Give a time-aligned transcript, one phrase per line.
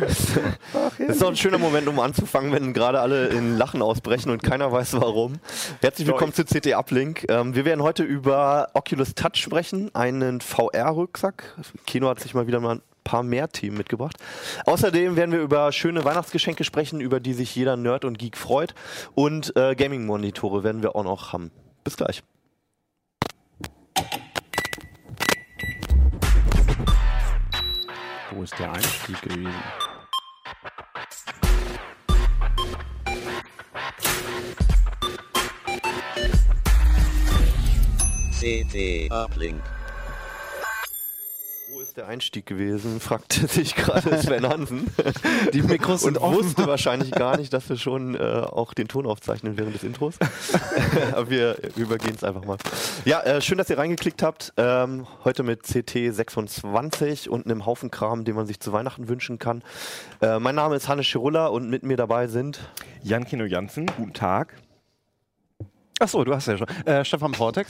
[0.00, 0.36] das
[0.98, 4.72] ist doch ein schöner Moment, um anzufangen, wenn gerade alle in Lachen ausbrechen und keiner
[4.72, 5.34] weiß warum.
[5.80, 7.26] Herzlich willkommen zu CT Uplink.
[7.28, 11.56] Ähm, wir werden heute über Oculus Touch sprechen, einen VR-Rucksack.
[11.86, 14.16] Kino hat sich mal wieder mal ein paar mehr Themen mitgebracht.
[14.66, 18.74] Außerdem werden wir über schöne Weihnachtsgeschenke sprechen, über die sich jeder Nerd und Geek freut.
[19.14, 21.50] Und äh, Gaming-Monitore werden wir auch noch haben.
[21.84, 22.22] Bis gleich.
[28.32, 29.52] Wo ist der Einstieg gewesen?
[38.38, 39.79] CT Uplink.
[41.90, 43.00] Ist der Einstieg gewesen?
[43.00, 44.86] fragte sich gerade Sven Hansen.
[45.52, 49.58] Die Mikros und wusste wahrscheinlich gar nicht, dass wir schon äh, auch den Ton aufzeichnen
[49.58, 50.14] während des Intros.
[51.10, 52.58] Aber wir übergehen es einfach mal.
[53.04, 54.52] Ja, äh, schön, dass ihr reingeklickt habt.
[54.56, 59.40] Ähm, heute mit CT 26 und einem Haufen Kram, den man sich zu Weihnachten wünschen
[59.40, 59.64] kann.
[60.22, 62.60] Äh, mein Name ist Hannes Schirulla und mit mir dabei sind
[63.02, 64.54] Jan Kino Jansen, guten Tag.
[65.98, 66.68] Achso, du hast ja schon.
[66.86, 67.66] Äh, Stefan Portek.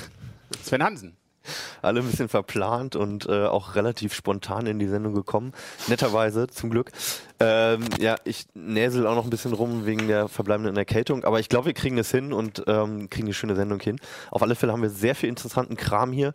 [0.63, 1.17] Sven Hansen.
[1.83, 5.53] Alle ein bisschen verplant und äh, auch relativ spontan in die Sendung gekommen.
[5.89, 6.93] Netterweise, zum Glück.
[7.43, 11.49] Ähm, ja, ich näsel auch noch ein bisschen rum wegen der verbleibenden Erkältung, aber ich
[11.49, 13.99] glaube, wir kriegen es hin und ähm, kriegen eine schöne Sendung hin.
[14.31, 16.35] Auf alle Fälle haben wir sehr viel interessanten Kram hier.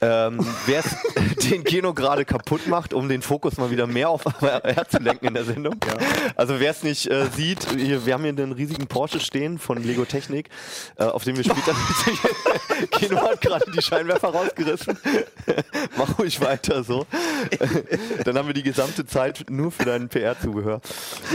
[0.00, 0.96] Ähm, Wer es
[1.50, 5.28] den Kino gerade kaputt macht, um den Fokus mal wieder mehr auf HR zu lenken
[5.28, 5.76] in der Sendung.
[6.34, 9.82] Also wer es nicht äh, sieht, hier, wir haben hier einen riesigen Porsche stehen von
[9.82, 10.48] Lego Technik,
[10.96, 11.74] äh, auf dem wir später
[12.90, 14.98] Kino hat gerade die Scheinwerfer rausgerissen.
[15.96, 17.06] Mach ruhig weiter so.
[18.24, 20.08] Dann haben wir die gesamte Zeit nur für deinen
[20.40, 20.80] PR-Zubehör.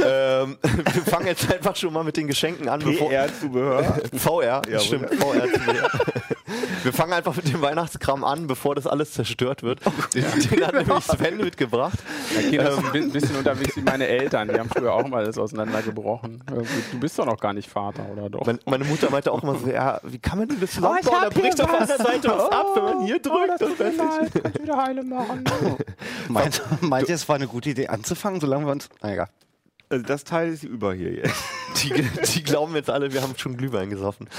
[0.06, 0.58] Ähm,
[0.94, 2.80] wir fangen jetzt einfach schon mal mit den Geschenken an.
[2.82, 3.84] bevor- PR-Zubehör.
[4.18, 5.90] VR, stimmt, VR-Zubehör.
[6.84, 9.80] Wir fangen einfach mit dem Weihnachtskram an, bevor das alles zerstört wird.
[10.14, 11.98] Den, den hat nämlich Sven mitgebracht.
[12.36, 14.48] Ja, Kino ist ein bi- bisschen unterwegs wie meine Eltern.
[14.50, 16.44] Die haben früher auch mal alles auseinandergebrochen.
[16.92, 18.46] Du bist doch noch gar nicht Vater, oder doch?
[18.46, 21.16] Meine, meine Mutter meinte auch immer so, ja, wie kann man denn das ich zusammenbauen?
[21.22, 21.88] hab da bricht doch von was.
[21.88, 23.50] der Seite was ab, wenn man hier drückt.
[23.50, 24.34] das tut mir und fertig.
[24.36, 24.44] leid.
[24.44, 25.44] Kannst wieder heile machen.
[26.30, 28.90] Meint, meint ihr, es war eine gute Idee anzufangen, solange wir uns.
[29.02, 29.30] Na egal.
[29.96, 31.44] Also das Teil ist über hier jetzt.
[31.84, 31.92] Die,
[32.34, 34.30] die glauben jetzt alle, wir haben schon Glühwein gesoffen.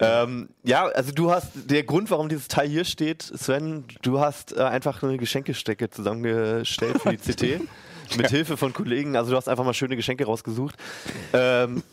[0.00, 4.56] Ähm, ja, also du hast, der Grund, warum dieses Teil hier steht, Sven, du hast
[4.56, 7.60] äh, einfach eine Geschenkestecke zusammengestellt für die CT.
[8.16, 9.16] Mit Hilfe von Kollegen.
[9.16, 10.74] Also du hast einfach mal schöne Geschenke rausgesucht.
[11.32, 11.84] Ähm,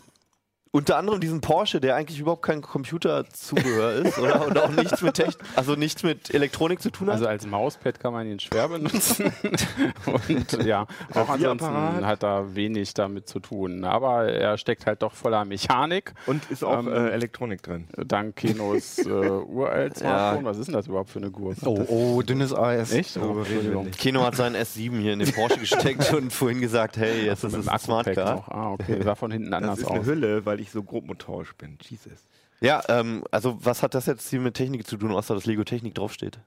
[0.74, 4.48] unter anderem diesen Porsche, der eigentlich überhaupt kein Computerzubehör ist, oder?
[4.48, 7.16] Und auch nichts mit Technik, also nichts mit Elektronik zu tun hat.
[7.16, 9.34] Also als Mauspad kann man ihn schwer benutzen.
[10.06, 13.84] Und ja, auch ansonsten hat er wenig damit zu tun.
[13.84, 16.14] Aber er steckt halt doch voller Mechanik.
[16.26, 17.88] Und ist auch Ähm, äh, Elektronik drin.
[17.98, 20.46] Dank Kinos äh, uralt Smartphone.
[20.46, 21.68] Was ist denn das überhaupt für eine Gurke?
[21.68, 22.94] Oh, oh, dünnes Eis.
[22.94, 23.18] Echt?
[23.18, 23.92] Oh, Entschuldigung.
[23.92, 27.56] Keno hat seinen S7 hier in den Porsche gesteckt und vorhin gesagt, hey, jetzt ist
[27.56, 28.36] es ein Smart Akku-Pack Car.
[28.36, 28.48] noch.
[28.48, 29.02] Ah, okay.
[29.04, 30.06] Sah von hinten Das anders ist eine aus.
[30.06, 31.78] Hülle, weil ich so grobmotorisch bin.
[31.82, 32.20] Jesus.
[32.62, 35.64] Ja, ähm, also was hat das jetzt hier mit Technik zu tun, außer dass Lego
[35.64, 36.40] Technik draufsteht?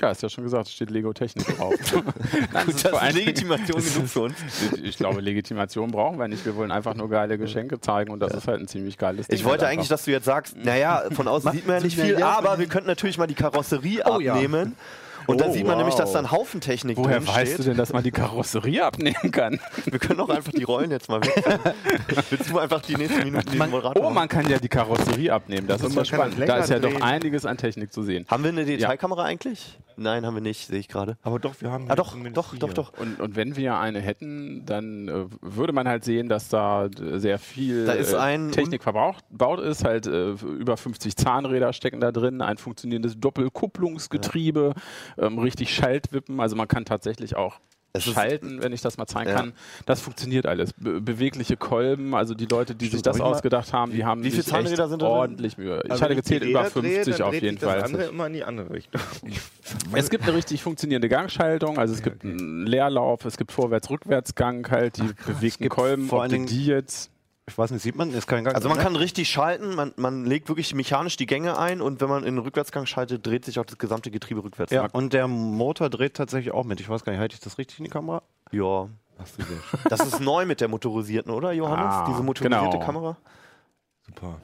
[0.00, 1.74] Ja, ist ja schon gesagt, es steht Lego Technik drauf.
[2.52, 4.34] Nein, Gut, es ist das ist Legitimation genug für uns.
[4.80, 6.44] Ich glaube, Legitimation brauchen wir nicht.
[6.46, 9.36] Wir wollen einfach nur geile Geschenke zeigen und das ist halt ein ziemlich geiles Ding.
[9.36, 11.98] Ich wollte halt eigentlich, dass du jetzt sagst, naja, von außen sieht man ja nicht
[11.98, 14.38] viel, aber wir könnten natürlich mal die Karosserie Oh ja.
[15.28, 16.00] Und dann Oh, sieht man nämlich, wow.
[16.00, 17.58] dass da ein Haufen Technik Woher drin weißt steht.
[17.58, 19.60] du denn, dass man die Karosserie abnehmen kann?
[19.84, 21.44] Wir können auch einfach die Rollen jetzt mal weg.
[22.30, 25.66] Willst du einfach die nächsten Minuten Man- Moderator Oh, man kann ja die Karosserie abnehmen.
[25.66, 26.48] Das Und ist man ja kann spannend.
[26.48, 27.02] Da ist ja doch drehen.
[27.02, 28.24] einiges an Technik zu sehen.
[28.28, 29.78] Haben wir eine Detailkamera eigentlich?
[29.98, 31.18] Nein, haben wir nicht, sehe ich gerade.
[31.22, 32.58] Aber doch, wir haben Ah hier doch, zumindest doch, vier.
[32.60, 32.92] doch, doch.
[32.98, 37.18] Und, und wenn wir eine hätten, dann äh, würde man halt sehen, dass da äh,
[37.18, 39.84] sehr viel Da ist äh, ein- Technik verbraucht baut ist.
[39.84, 44.74] Halt äh, über 50 Zahnräder stecken da drin, ein funktionierendes Doppelkupplungsgetriebe,
[45.18, 46.40] ähm, richtig Schaltwippen.
[46.40, 47.58] Also man kann tatsächlich auch
[47.92, 49.36] Es schalten, wenn ich das mal zeigen Ja.
[49.36, 49.52] kann.
[49.86, 50.72] Das funktioniert alles.
[50.74, 54.42] Be bewegliche Kolben, also die Leute, die sich das ausgedacht haben, die haben wie viele
[54.42, 55.80] sich echt sind ordentlich Mühe.
[55.84, 57.82] Ich Also hatte gezählt über Räder drehe, 50 dann auf jeden sich das Fall.
[57.82, 59.00] andere immer in die andere Richtung.
[59.92, 64.96] Es gibt eine richtig funktionierende Gangschaltung, also es gibt einen Leerlauf, es gibt Vorwärts-Rückwärtsgang, halt
[64.96, 67.10] die bewegten gibt Kolben, vor ob die jetzt.
[67.48, 68.12] Ich weiß nicht, sieht man?
[68.12, 68.54] Ist kein Gang.
[68.54, 68.84] Also man ne?
[68.84, 72.36] kann richtig schalten, man, man legt wirklich mechanisch die Gänge ein und wenn man in
[72.36, 74.70] den Rückwärtsgang schaltet, dreht sich auch das gesamte Getriebe rückwärts.
[74.70, 76.80] Ja, und der Motor dreht tatsächlich auch mit.
[76.80, 78.22] Ich weiß gar nicht, halte ich das richtig in die Kamera?
[78.52, 78.88] ja.
[79.88, 81.92] Das ist neu mit der motorisierten, oder Johannes?
[81.92, 82.86] Ah, Diese motorisierte genau.
[82.86, 83.16] Kamera?
[84.06, 84.40] Super.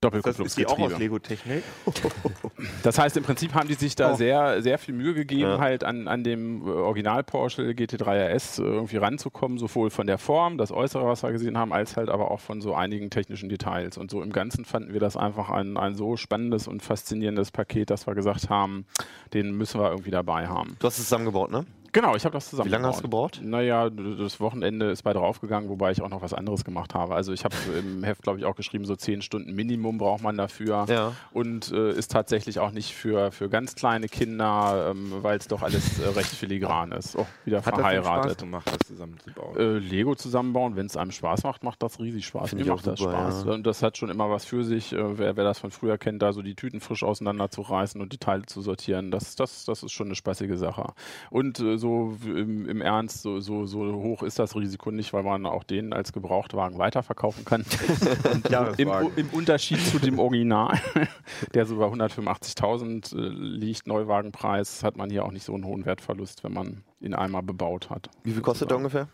[0.00, 0.98] Das ist die auch aus Doppelkupplungsgetriebe.
[0.98, 1.62] Lego-Technik.
[2.82, 4.14] Das heißt, im Prinzip haben die sich da Oh.
[4.16, 5.58] sehr, sehr viel Mühe gegeben, Ja.
[5.58, 10.18] halt an, an dem äh, Original Porsche GT3 RS äh, irgendwie ranzukommen, sowohl von der
[10.18, 13.48] Form, das Äußere, was wir gesehen haben, als halt aber auch von so einigen technischen
[13.48, 13.98] Details.
[13.98, 17.90] Und so im Ganzen fanden wir das einfach ein, ein so spannendes und faszinierendes Paket,
[17.90, 18.86] dass wir gesagt haben,
[19.34, 20.76] den müssen wir irgendwie dabei haben.
[20.78, 21.66] Du hast es zusammengebaut, ne?
[21.96, 22.68] Genau, ich habe das zusammen.
[22.68, 23.40] Wie lange hast du gebraucht?
[23.42, 27.14] Naja, das Wochenende ist bei draufgegangen, wobei ich auch noch was anderes gemacht habe.
[27.14, 30.36] Also ich habe im Heft, glaube ich, auch geschrieben, so zehn Stunden Minimum braucht man
[30.36, 30.84] dafür.
[30.90, 31.12] Ja.
[31.32, 35.62] Und äh, ist tatsächlich auch nicht für, für ganz kleine Kinder, ähm, weil es doch
[35.62, 37.16] alles äh, recht filigran ist.
[37.16, 38.38] Oh, wieder Hat das denn Spaß verheiratet.
[38.40, 39.56] gemacht, das zusammenzubauen?
[39.56, 42.52] Äh, Lego zusammenbauen, wenn es einem Spaß macht, macht das riesig Spaß.
[42.52, 43.44] Mir ich macht auch das super, Spaß.
[43.46, 43.52] ja.
[43.52, 44.92] Und das hat schon immer was für sich.
[44.92, 48.18] Äh, wer, wer das von früher kennt, da so die Tüten frisch auseinanderzureißen und die
[48.18, 50.92] Teile zu sortieren, das, das, das ist schon eine spaßige Sache.
[51.30, 55.22] Und äh, so im, im Ernst, so, so, so hoch ist das Risiko nicht, weil
[55.22, 57.64] man auch den als Gebrauchtwagen weiterverkaufen kann.
[58.32, 59.10] Im, Jahreswagen.
[59.16, 60.78] Im Unterschied zu dem Original,
[61.54, 65.86] der so bei 185.000 äh, liegt, Neuwagenpreis, hat man hier auch nicht so einen hohen
[65.86, 68.10] Wertverlust, wenn man ihn einmal bebaut hat.
[68.24, 69.08] Wie viel kostet der ungefähr?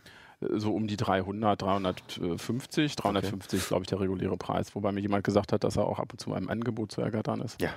[0.54, 2.96] so um die 300, 350.
[2.96, 4.74] 350 ist, glaube ich, der reguläre Preis.
[4.74, 7.40] Wobei mir jemand gesagt hat, dass er auch ab und zu einem Angebot zu ergattern
[7.42, 7.60] ist.
[7.62, 7.70] Ja.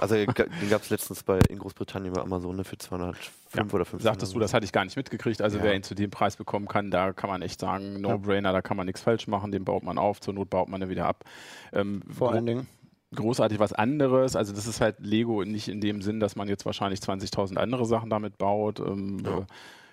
[0.00, 0.26] Also den
[0.70, 4.02] gab es letztens bei in Großbritannien bei Amazon ne, für 205 Ja, oder 5.
[4.02, 5.42] Sagtest du, das hatte ich gar nicht mitgekriegt.
[5.42, 5.64] Also Ja.
[5.64, 8.76] wer ihn zu dem Preis bekommen kann, da kann man echt sagen, No-Brainer, da kann
[8.76, 11.24] man nichts falsch machen, den baut man auf, zur Not baut man ihn wieder ab.
[11.72, 12.66] Ähm, Vor allen Dingen.
[13.14, 14.36] großartig was anderes.
[14.36, 17.84] Also das ist halt Lego nicht in dem Sinn, dass man jetzt wahrscheinlich 20.000 andere
[17.86, 19.44] Sachen damit baut, ähm, äh,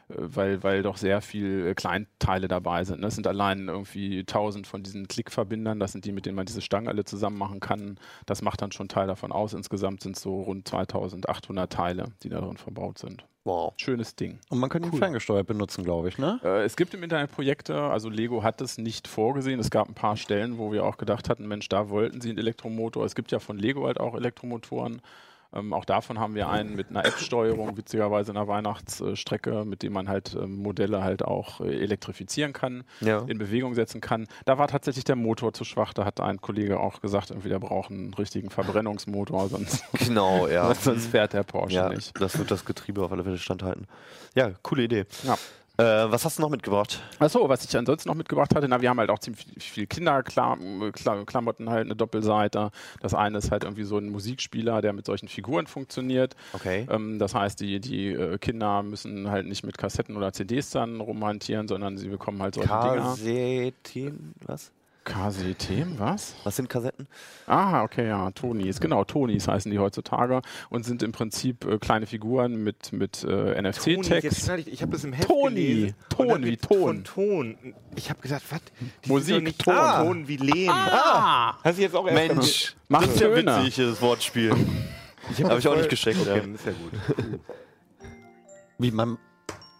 [0.07, 3.02] weil, weil doch sehr viel äh, Kleinteile dabei sind.
[3.02, 3.07] ne?
[3.07, 6.62] Es sind allein irgendwie 1000 von diesen Klickverbindern, das sind die, mit denen man diese
[6.62, 7.98] Stangen alle zusammen machen kann.
[8.25, 9.54] Das macht dann schon Teil davon aus.
[9.54, 13.25] Insgesamt sind es so rund 2800 Teile, die da drin verbaut sind.
[13.46, 13.74] Wow.
[13.78, 14.40] Schönes Ding.
[14.50, 16.40] Und man kann ihn ferngesteuert benutzen, glaube ich, ne?
[16.44, 19.60] Äh, es gibt im Internet Projekte, also Lego hat es nicht vorgesehen.
[19.60, 22.40] Es gab ein paar Stellen, wo wir auch gedacht hatten, Mensch, da wollten sie einen
[22.40, 23.06] Elektromotor.
[23.06, 25.00] Es gibt ja von Lego halt auch Elektromotoren.
[25.56, 29.94] Ähm, auch davon haben wir einen mit einer App-Steuerung, witzigerweise in einer Weihnachtsstrecke, mit dem
[29.94, 33.19] man halt ähm, Modelle halt auch äh, elektrifizieren kann, Ja.
[33.28, 34.28] in Bewegung setzen kann.
[34.46, 35.94] Da war tatsächlich der Motor zu schwach.
[35.94, 40.74] Da hat ein Kollege auch gesagt, irgendwie, der braucht einen richtigen Verbrennungsmotor, sonst, Genau, ja.
[40.75, 42.19] sonst fährt der Porsche ja, nicht.
[42.22, 43.88] das wird das Getriebe auf alle Fälle standhalten.
[44.36, 45.06] Ja, coole Idee.
[45.24, 45.38] Ja.
[45.77, 47.01] Äh, was hast du noch mitgebracht?
[47.19, 51.69] Achso, was ich ansonsten noch mitgebracht hatte, na, wir haben halt auch ziemlich viel Kinderklamotten
[51.69, 52.72] halt, eine Doppelseite.
[53.01, 56.36] Das eine ist halt irgendwie so ein Musikspieler, der mit solchen Figuren funktioniert.
[56.54, 56.88] Okay.
[56.89, 61.01] Ähm, das heißt, die, die äh, Kinder müssen halt nicht mit Kassetten oder CDs dann
[61.01, 62.95] rumhantieren, sondern sie bekommen halt solche Dinger.
[62.95, 64.71] Kassetten, was?
[65.06, 66.36] KCT, was?
[66.44, 67.07] Was sind Kassetten?
[67.48, 68.80] Ah, okay, ja, Tonis.
[68.80, 73.28] Genau, Tonis heißen die heutzutage und sind im Prinzip äh, kleine Figuren mit, mit äh,
[73.28, 74.50] Toni, NFC-Text.
[74.57, 75.56] ich, ich habe das im Heft Toni.
[75.56, 75.96] gelesen.
[76.10, 76.80] Ton Und dann wie geht's Ton.
[76.80, 77.57] Von Ton.
[77.96, 78.60] Ich habe gedacht, was?
[79.07, 79.74] Musik, nicht Ton.
[79.75, 80.69] Ah, Ton wie Lehm.
[80.69, 83.57] Ah, Hast du jetzt auch erst Mensch, Macht das ist ja Töne.
[83.60, 84.54] witzig, das Wortspiel.
[85.31, 86.54] Ich hab ich auch nicht gescheckt, Okay, ja.
[86.54, 87.40] ist ja gut.
[88.78, 89.18] Wie man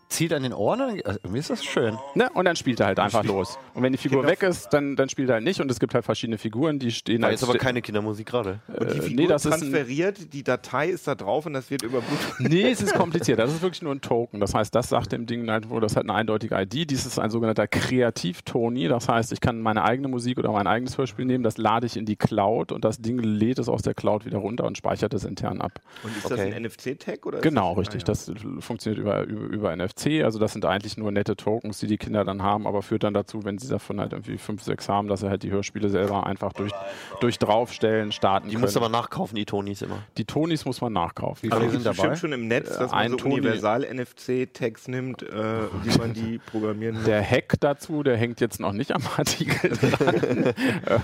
[0.08, 1.98] zieht an den Ohren, dann- also, irgendwie ist das schön.
[2.14, 2.30] Ne?
[2.34, 3.58] Und dann spielt er halt einfach los.
[3.74, 5.60] Und wenn die Figur Kinder- weg ist, dann, dann spielt er halt nicht.
[5.60, 8.28] Und es gibt halt verschiedene Figuren, die stehen Da als ist aber ste- keine Kindermusik
[8.28, 8.60] gerade.
[8.68, 11.54] Und die Äh, Figur nee, das ist ein- transferiert, die Datei ist da drauf und
[11.54, 12.40] das wird über Bluetooth.
[12.40, 13.40] Nee, es ist kompliziert.
[13.40, 14.40] Das ist wirklich nur ein Token.
[14.40, 16.90] Das heißt, das sagt dem Ding halt, wo das hat eine eindeutige ID.
[16.90, 17.68] Dies ist ein sogenannter
[18.16, 18.88] Kreativ-Toni.
[18.88, 21.98] Das heißt, ich kann meine eigene Musik oder mein eigenes Hörspiel nehmen, das lade ich
[21.98, 25.14] in die Cloud und das Ding lädt es aus der Cloud wieder runter und speichert
[25.14, 25.82] es intern ab.
[26.04, 26.36] Und ist Okay.
[26.36, 27.26] das ein NFC-Tag?
[27.26, 28.04] oder ist Genau, das, richtig.
[28.04, 28.14] Ah, ja.
[28.14, 28.32] Das
[28.66, 30.24] funktioniert über, über, über NFC.
[30.24, 33.14] Also das sind eigentlich nur nette Tokens, die die Kinder dann haben, aber führt dann
[33.14, 36.26] dazu, wenn sie davon halt irgendwie fünf, sechs haben, dass sie halt die Hörspiele selber
[36.26, 36.72] einfach durch,
[37.22, 38.62] durch draufstellen starten Die können.
[38.62, 40.00] musst du aber nachkaufen, die Tonis immer.
[40.18, 41.52] die Tonis muss man nachkaufen.
[41.52, 41.96] Aber die sind dabei?
[41.96, 45.34] bestimmt schon im Netz, dass ein man so Toni- Universal-NFC-Tags nimmt, äh,
[45.84, 47.06] wie man die programmieren muss.
[47.06, 50.54] Der Hack dazu, der hängt jetzt noch nicht am Artikel dran.
[50.88, 51.02] ähm,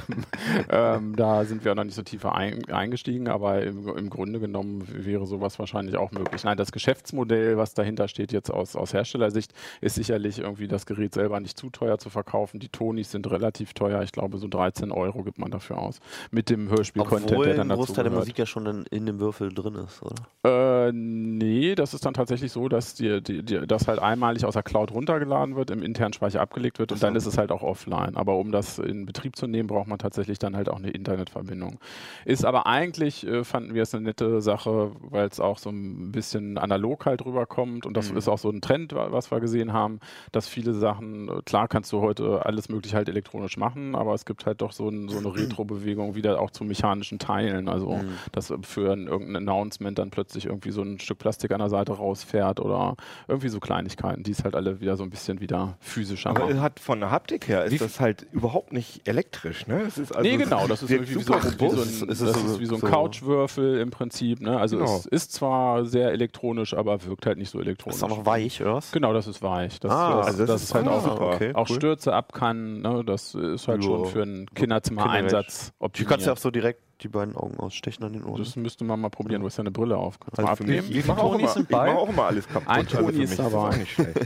[0.69, 4.83] ähm, da sind wir noch nicht so tief ein, eingestiegen, aber im, im Grunde genommen
[4.89, 6.43] wäre sowas wahrscheinlich auch möglich.
[6.43, 11.13] Nein, das Geschäftsmodell, was dahinter steht jetzt aus, aus Herstellersicht, ist sicherlich irgendwie das Gerät
[11.13, 12.59] selber nicht zu teuer zu verkaufen.
[12.59, 14.01] Die Tonis sind relativ teuer.
[14.03, 15.99] Ich glaube, so 13 Euro gibt man dafür aus.
[16.31, 18.25] Mit dem Hörspiel-Content, der dann dazu Großteil der gehört.
[18.25, 20.87] Musik ja schon in, in dem Würfel drin ist, oder?
[20.87, 24.53] Äh, nee, das ist dann tatsächlich so, dass die, die, die, das halt einmalig aus
[24.53, 27.61] der Cloud runtergeladen wird, im internen Speicher abgelegt wird und dann ist es halt auch
[27.61, 28.15] offline.
[28.15, 31.79] Aber um das in Betrieb zu nehmen, braucht man tatsächlich dann halt auch eine Internetverbindung.
[32.25, 36.11] Ist aber eigentlich, äh, fanden wir es eine nette Sache, weil es auch so ein
[36.11, 39.73] bisschen analog halt rüberkommt und das ist auch so ein Trend, wa- was wir gesehen
[39.73, 39.99] haben,
[40.31, 44.25] dass viele Sachen, äh, klar kannst du heute alles mögliche halt elektronisch machen, aber es
[44.25, 47.67] gibt halt doch so, ein, so eine Retro-Bewegung wieder auch zu mechanischen Teilen.
[47.69, 47.99] Also,
[48.31, 51.93] dass für ein, irgendein Announcement dann plötzlich irgendwie so ein Stück Plastik an der Seite
[51.93, 52.95] rausfährt oder
[53.27, 56.61] irgendwie so Kleinigkeiten, die es halt alle wieder so ein bisschen wieder physischer Aber machen.
[56.61, 59.81] hat von der Haptik her ist das halt überhaupt nicht elektrisch, ne?
[59.87, 62.03] Es ist also nee, genau, das ist irgendwie wie so, wie so robust.
[62.03, 64.41] ein, Ist das ist wie so ein so- Couchwürfel im Prinzip.
[64.41, 64.57] Ne?
[64.59, 64.95] Also Genau.
[64.97, 67.97] es ist zwar sehr elektronisch, aber wirkt halt nicht so elektronisch.
[67.97, 68.91] Ist auch noch weich, weich, oder was?
[68.91, 69.79] Genau, das ist weich.
[69.79, 71.21] Das, Ah, das, also das das ist ist halt auch, super.
[71.35, 71.53] okay.
[71.53, 71.75] auch cool.
[71.75, 72.81] Stürze ab kann.
[72.81, 73.03] Ne?
[73.05, 73.87] Das ist halt Ja.
[73.89, 76.09] schon für einen Kinderzimmer-Einsatz Du optimiert.
[76.09, 78.37] kannst ja auch so direkt die beiden Augen ausstechen an den Ohren.
[78.43, 79.41] Das müsste man mal probieren.
[79.41, 80.19] Du hast ja eine Brille auf.
[80.19, 80.87] Kannst du mal Also abnehmen?
[80.91, 82.69] Ich mache auch, immer- ich mach auch immer alles kaputt.
[82.69, 83.57] Ein Also Toni ist dabei.
[83.57, 84.19] auch nicht schlecht.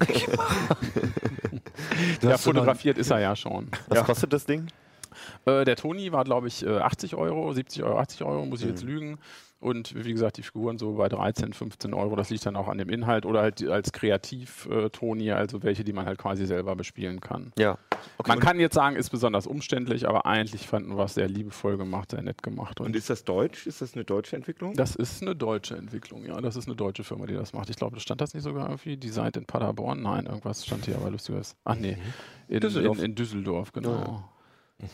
[2.22, 3.70] Du Ja, fotografiert ist er ja schon.
[3.88, 4.04] Was Ja.
[4.04, 4.68] kostet das Ding?
[5.46, 8.65] Äh, der Toni war, glaube ich, äh, 80 Euro, 70 Euro, 80 Euro, muss ich
[8.65, 8.72] Mhm.
[8.72, 9.18] jetzt lügen.
[9.65, 12.15] Und wie gesagt, die Figuren so bei 13, 15 Euro.
[12.15, 16.05] Das liegt dann auch an dem Inhalt oder halt als Kreativ-Toni, also welche, die man
[16.05, 17.51] halt quasi selber bespielen kann.
[17.57, 17.79] Ja.
[18.27, 22.12] Man kann jetzt sagen, ist besonders umständlich, aber eigentlich fanden wir es sehr liebevoll gemacht,
[22.12, 22.79] sehr nett gemacht.
[22.79, 23.65] Und ist das deutsch?
[23.65, 24.75] Ist das eine deutsche Entwicklung?
[24.75, 26.39] Das ist eine deutsche Entwicklung, ja.
[26.41, 27.72] Das ist eine deutsche Firma, die das macht.
[27.72, 28.98] Ich glaube, stand das nicht sogar irgendwie?
[28.98, 30.00] Designed in Paderborn?
[30.03, 31.55] Nein, irgendwas stand hier aber lustiges.
[31.63, 31.98] Ach nee,
[32.50, 33.00] in Düsseldorf.
[33.00, 33.89] In, in Düsseldorf, genau.
[33.89, 34.88] Ja.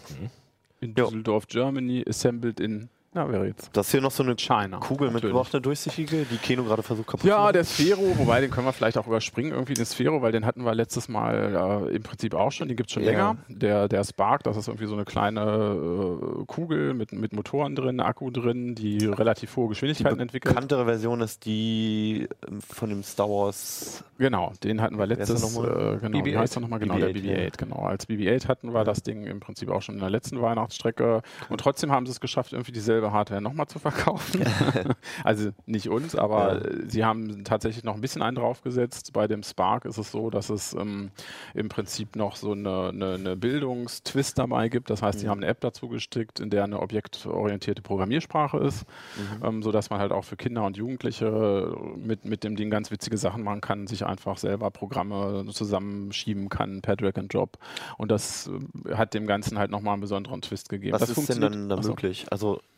[0.79, 1.03] In Ja.
[1.03, 4.77] Düsseldorf, Germany, assembled in, na, wäre jetzt Das ist hier noch so eine China.
[4.77, 5.23] Kugel natürlich.
[5.25, 7.53] mitgebracht, eine durchsichtige, die Keno gerade versucht kaputt zu Ja, machen.
[7.53, 10.63] der Sphero, wobei den können wir vielleicht auch überspringen, irgendwie den Sphero, weil den hatten
[10.63, 13.09] wir letztes Mal äh, im Prinzip auch schon, den gibt es schon Ja.
[13.11, 13.37] länger.
[13.49, 17.99] Der, der Spark, das ist irgendwie so eine kleine äh, Kugel mit, mit Motoren drin,
[17.99, 20.53] Akku drin, die relativ hohe Die Geschwindigkeiten entwickelt.
[20.55, 24.03] bekanntere Version ist die ähm, von dem Star Wars.
[24.19, 25.95] Genau, den hatten wir letztes, nochmal?
[25.95, 26.37] äh, genau, wie BB-8?
[26.37, 26.79] heißt der nochmal?
[26.79, 27.77] Genau, der BB-8, BB-8, genau.
[27.85, 31.59] Als BB-8 hatten wir das Ding im Prinzip auch schon in der letzten Weihnachtsstrecke und
[31.59, 34.43] trotzdem haben sie es geschafft, irgendwie dieselbe Hardware nochmal zu verkaufen.
[35.23, 36.57] also nicht uns, aber Ja.
[36.61, 39.13] äh, sie haben tatsächlich noch ein bisschen einen draufgesetzt.
[39.13, 41.11] Bei dem Spark ist es so, dass es ähm,
[41.53, 44.89] im Prinzip noch so eine, eine, eine Bildungstwist dabei gibt.
[44.89, 48.85] Das heißt, sie haben eine App dazu gestickt, in der eine objektorientierte Programmiersprache ist,
[49.43, 53.17] ähm, sodass man halt auch für Kinder und Jugendliche mit, mit dem Ding ganz witzige
[53.17, 57.57] Sachen machen kann, sich einfach selber Programme zusammenschieben kann per Drag and Drop.
[57.97, 58.49] Und das
[58.85, 60.93] äh, hat dem Ganzen halt nochmal einen besonderen Twist gegeben.
[60.93, 62.25] Was das ist denn dann da möglich?
[62.31, 62.61] Also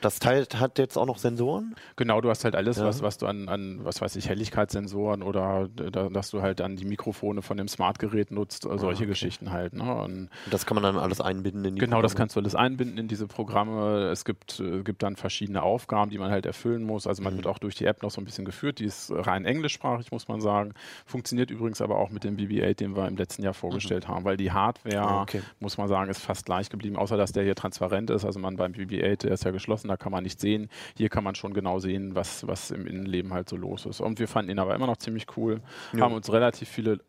[0.00, 1.74] das Teil hat jetzt auch noch Sensoren?
[1.96, 2.84] Genau, du hast halt alles, Ja.
[2.84, 6.76] was, was du an, an, was weiß ich, Helligkeitssensoren oder da, dass du halt dann
[6.76, 9.06] die Mikrofone von dem Smartgerät nutzt, äh, solche Ah, okay.
[9.06, 9.72] Geschichten halt.
[9.74, 9.94] Ne?
[10.02, 12.18] Und das kann man dann alles einbinden in die Genau, das Programme?
[12.22, 14.08] kannst du alles einbinden in diese Programme.
[14.10, 17.06] Es gibt, äh, gibt dann verschiedene Aufgaben, die man halt erfüllen muss.
[17.06, 17.38] Also man Mhm.
[17.38, 18.78] wird auch durch die App noch so ein bisschen geführt.
[18.78, 20.72] Die ist rein englischsprachig, muss man sagen.
[21.06, 24.36] Funktioniert übrigens aber auch mit dem BB-8, den wir im letzten Jahr vorgestellt haben, weil
[24.36, 25.42] die Hardware, Ah, okay.
[25.60, 28.24] muss man sagen, ist fast gleich geblieben, außer dass der hier transparent ist.
[28.24, 30.68] Also man beim BB-8, der ist ja geschlossen, da kann man nicht sehen.
[30.96, 34.00] Hier kann man schon genau sehen, was, was im Innenleben halt so los ist.
[34.00, 35.60] Und wir fanden ihn aber immer noch ziemlich cool,
[35.92, 36.02] Ja.
[36.04, 37.00] haben uns relativ viele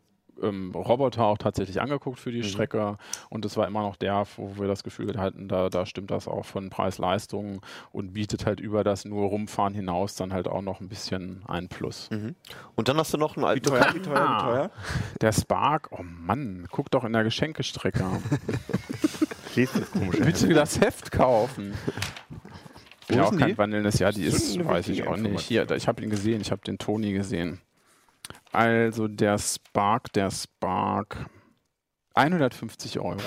[0.42, 2.44] ähm, Roboter auch tatsächlich angeguckt für die Mhm.
[2.44, 2.96] Strecke
[3.28, 6.26] und es war immer noch der, wo wir das Gefühl hatten, da, da stimmt das
[6.28, 7.60] auch von Preis-Leistung
[7.92, 11.68] und bietet halt über das nur Rumfahren hinaus dann halt auch noch ein bisschen ein
[11.68, 12.08] Plus.
[12.10, 12.36] Mhm.
[12.74, 14.38] Und dann hast du noch einen Wie alten teuer, wie teuer, Ah.
[14.38, 14.70] wie teuer?
[15.20, 18.02] Der Spark, oh Mann, guck doch in der Geschenkestrecke.
[19.56, 20.20] Lest das komisch.
[20.20, 21.74] Bitte das Heft kaufen.
[23.10, 23.58] Wo ja, ist auch kein die?
[23.58, 25.40] wandelndes Jahr, die ist weiß ich auch nicht.
[25.40, 27.60] Hier, ich habe ihn gesehen, ich habe den Toni gesehen.
[28.52, 31.26] Also der Spark, der Spark,
[32.14, 33.18] 150 Euro.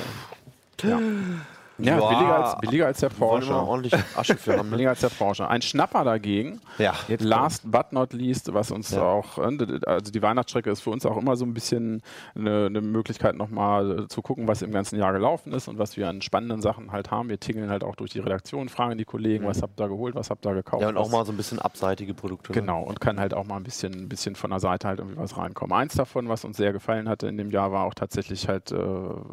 [0.81, 0.99] Ja.
[1.79, 2.09] Ja, Wow.
[2.09, 3.55] billiger, als, billiger als der wollen Porsche.
[3.55, 4.67] ordentlich Asche für haben.
[4.69, 4.71] Ne?
[4.77, 5.47] Billiger als der Porsche.
[5.47, 6.93] Ein Schnapper dagegen, Ja.
[7.19, 9.01] last but not least, was uns Ja.
[9.01, 12.01] auch, äh, also die Weihnachtsstrecke ist für uns auch immer so ein bisschen
[12.35, 16.07] eine, eine Möglichkeit nochmal zu gucken, was im ganzen Jahr gelaufen ist und was wir
[16.09, 17.29] an spannenden Sachen halt haben.
[17.29, 20.29] Wir tingeln halt auch durch die Redaktion, fragen die Kollegen, was habt ihr geholt, was
[20.29, 20.81] habt ihr gekauft.
[20.81, 20.83] Mhm.
[20.83, 22.51] Ja, und auch mal so ein bisschen abseitige Produkte.
[22.51, 22.59] ne?
[22.59, 25.17] Genau, und kann halt auch mal ein bisschen, ein bisschen von der Seite halt irgendwie
[25.17, 25.75] was reinkommen.
[25.75, 28.77] Eins davon, was uns sehr gefallen hatte in dem Jahr, war auch tatsächlich halt äh,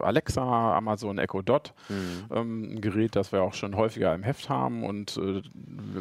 [0.00, 2.24] Alexa, Amazon Echo Dot, Mhm.
[2.40, 4.84] Ähm, ein Gerät, das wir auch schon häufiger im Heft haben.
[4.84, 5.42] Und äh,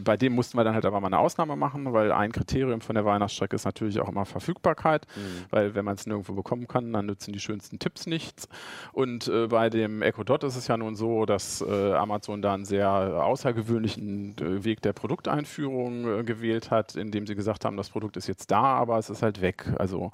[0.04, 2.96] bei dem mussten wir dann halt aber mal eine Ausnahme machen, weil ein Kriterium von
[2.96, 5.22] der Weihnachtsstrecke ist natürlich auch immer Verfügbarkeit, Mhm.
[5.50, 8.48] weil wenn man es nirgendwo bekommen kann, dann nützen die schönsten Tipps nichts.
[8.94, 12.54] Und äh, bei dem Echo Dot ist es ja nun so, dass äh, Amazon da
[12.54, 17.90] einen sehr außergewöhnlichen äh, Weg der Produkteinführung äh, gewählt hat, indem sie gesagt haben, das
[17.90, 19.66] Produkt ist jetzt da, aber es ist halt weg.
[19.78, 20.12] Also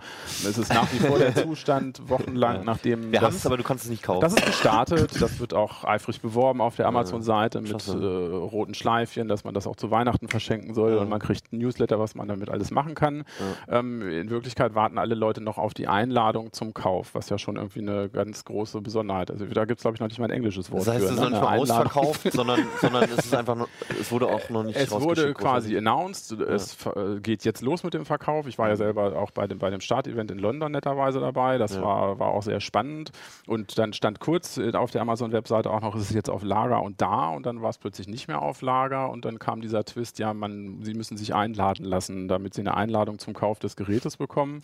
[0.47, 3.85] es ist nach wie vor der Zustand, wochenlang, nachdem Wir haben es, aber du kannst
[3.85, 4.21] es nicht kaufen.
[4.21, 9.27] das ist gestartet, das wird auch eifrig beworben auf der Amazon-Seite mit äh, roten Schleifchen,
[9.27, 12.27] dass man das auch zu Weihnachten verschenken soll und man kriegt ein Newsletter, was man
[12.27, 13.23] damit alles machen kann.
[13.67, 17.55] Ähm, in Wirklichkeit warten alle Leute noch auf die Einladung zum Kauf, was ja schon
[17.55, 19.41] irgendwie eine ganz große Besonderheit ist.
[19.41, 21.05] Also da gibt es, glaube ich, noch nicht mal ein englisches Wort das heißt, für.
[21.05, 21.23] es ist ne?
[21.25, 23.67] noch nicht mal ausverkauft, sondern, sondern es ist einfach nur,
[23.99, 25.77] es wurde auch noch nicht Es wurde quasi großartig.
[25.77, 28.47] announced, es äh, geht jetzt los mit dem Verkauf.
[28.47, 31.57] Ich war ja selber auch bei dem, bei dem Start-Event in London netterweise dabei.
[31.57, 31.81] Das Ja.
[31.81, 33.11] war, war auch sehr spannend.
[33.47, 36.43] Und dann stand kurz äh, auf der Amazon-Webseite auch noch noch, es ist jetzt auf
[36.43, 39.61] Lager und da und dann war es plötzlich nicht mehr auf Lager und dann kam
[39.61, 43.59] dieser Twist, ja, man, sie müssen sich einladen lassen, damit sie eine Einladung zum Kauf
[43.59, 44.61] des Gerätes bekommen.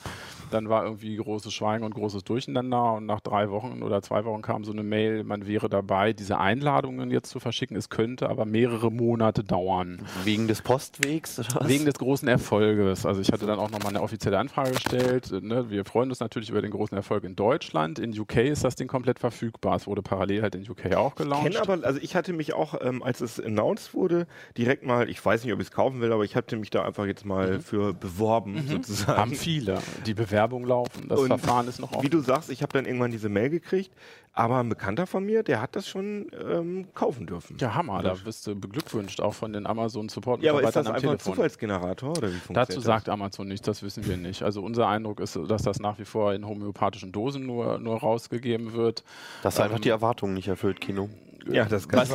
[0.51, 4.41] Dann war irgendwie großes Schweigen und großes Durcheinander und nach drei Wochen oder zwei Wochen
[4.41, 7.77] kam so eine Mail, man wäre dabei, diese Einladungen jetzt zu verschicken.
[7.77, 10.05] Es könnte aber mehrere Monate dauern.
[10.23, 11.39] Wegen des Postwegs?
[11.39, 11.67] Oder was?
[11.67, 13.05] Wegen des großen Erfolges.
[13.05, 15.31] Also ich hatte dann auch nochmal eine offizielle Anfrage gestellt.
[15.41, 15.69] Ne?
[15.69, 17.99] Wir freuen uns natürlich über den großen Erfolg in Deutschland.
[17.99, 19.75] In UK ist das Ding komplett verfügbar.
[19.75, 21.47] Es wurde parallel halt in UK auch gelauncht.
[21.47, 25.09] Ich kenne aber, also ich hatte mich auch, ähm, als es announced wurde, direkt mal,
[25.09, 27.25] ich weiß nicht, ob ich es kaufen will, aber ich hatte mich da einfach jetzt
[27.25, 27.61] mal Mhm.
[27.61, 29.17] für beworben, sozusagen.
[29.19, 29.79] Haben viele.
[30.05, 31.07] Die Bewerbung laufen.
[31.07, 32.09] Das Und Verfahren ist noch Wie offen.
[32.09, 33.91] du sagst, ich habe dann irgendwann diese Mail gekriegt,
[34.33, 37.57] aber ein Bekannter von mir, der hat das schon ähm, kaufen dürfen.
[37.59, 38.01] Ja, Hammer.
[38.01, 41.09] Da wirst du beglückwünscht, auch von den Amazon Support Ja, aber ist das am einfach
[41.09, 41.33] ein Telefon.
[41.33, 42.83] Zufallsgenerator oder wie funktioniert Dazu das?
[42.85, 44.43] sagt Amazon nichts, das wissen wir nicht.
[44.43, 48.73] Also unser Eindruck ist, dass das nach wie vor in homöopathischen Dosen nur, nur rausgegeben
[48.73, 49.03] wird.
[49.43, 51.09] Das ist einfach die Erwartungen nicht erfüllt, Kino.
[51.49, 52.09] Ja, das kann Was,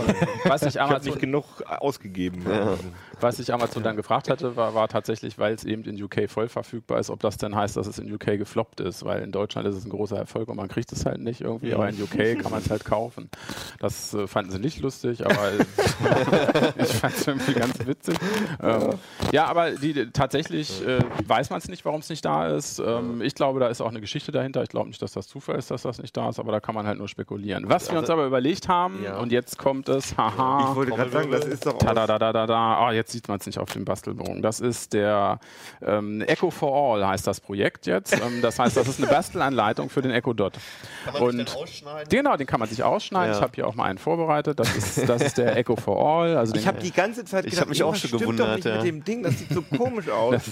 [0.44, 2.44] was Ich Amazon nicht genug ausgegeben.
[3.20, 6.48] Was ich Amazon dann gefragt hatte, war, war tatsächlich, weil es eben in UK voll
[6.48, 9.66] verfügbar ist, ob das denn heißt, dass es in UK gefloppt ist, weil in Deutschland
[9.66, 12.40] ist es ein großer Erfolg und man kriegt es halt nicht irgendwie, aber in UK
[12.42, 13.30] kann man es halt kaufen.
[13.80, 15.52] Das äh, fanden sie nicht lustig, aber
[16.78, 18.16] ich fand es irgendwie ganz witzig.
[18.62, 18.90] Ähm,
[19.32, 22.78] ja, aber die, die- tatsächlich äh, weiß man es nicht, warum es nicht da ist.
[22.78, 24.62] Ähm, ich glaube, da ist auch eine Geschichte dahinter.
[24.62, 26.74] Ich glaube nicht, dass das Zufall ist, dass das nicht da ist, aber da kann
[26.74, 27.68] man halt nur spekulieren.
[27.68, 29.15] Was wir uns aber überlegt haben, Ja.
[29.16, 30.70] Und jetzt kommt es, haha.
[30.70, 32.86] Ich wollte gerade sagen, das ist doch auch Da, da, da, da, da.
[32.86, 34.42] Oh, jetzt sieht man es nicht auf dem Bastelbogen.
[34.42, 35.38] Das ist der
[35.84, 38.14] ähm, Echo for All heißt das Projekt jetzt.
[38.26, 40.54] Ähm, das heißt, das ist eine Bastelanleitung für den Echo Dot.
[41.20, 41.54] Und
[42.08, 43.32] genau, den kann man sich ausschneiden.
[43.32, 43.36] Ja.
[43.36, 44.58] Ich habe hier auch mal einen vorbereitet.
[44.58, 46.36] Das ist, das ist der Echo for All.
[46.36, 48.56] Also Ich den, habe die ganze Zeit Ich hab mich auch schon stimmt doch gewundert,
[48.56, 48.76] nicht ja.
[48.76, 50.42] mit dem Ding, das sieht so komisch aus.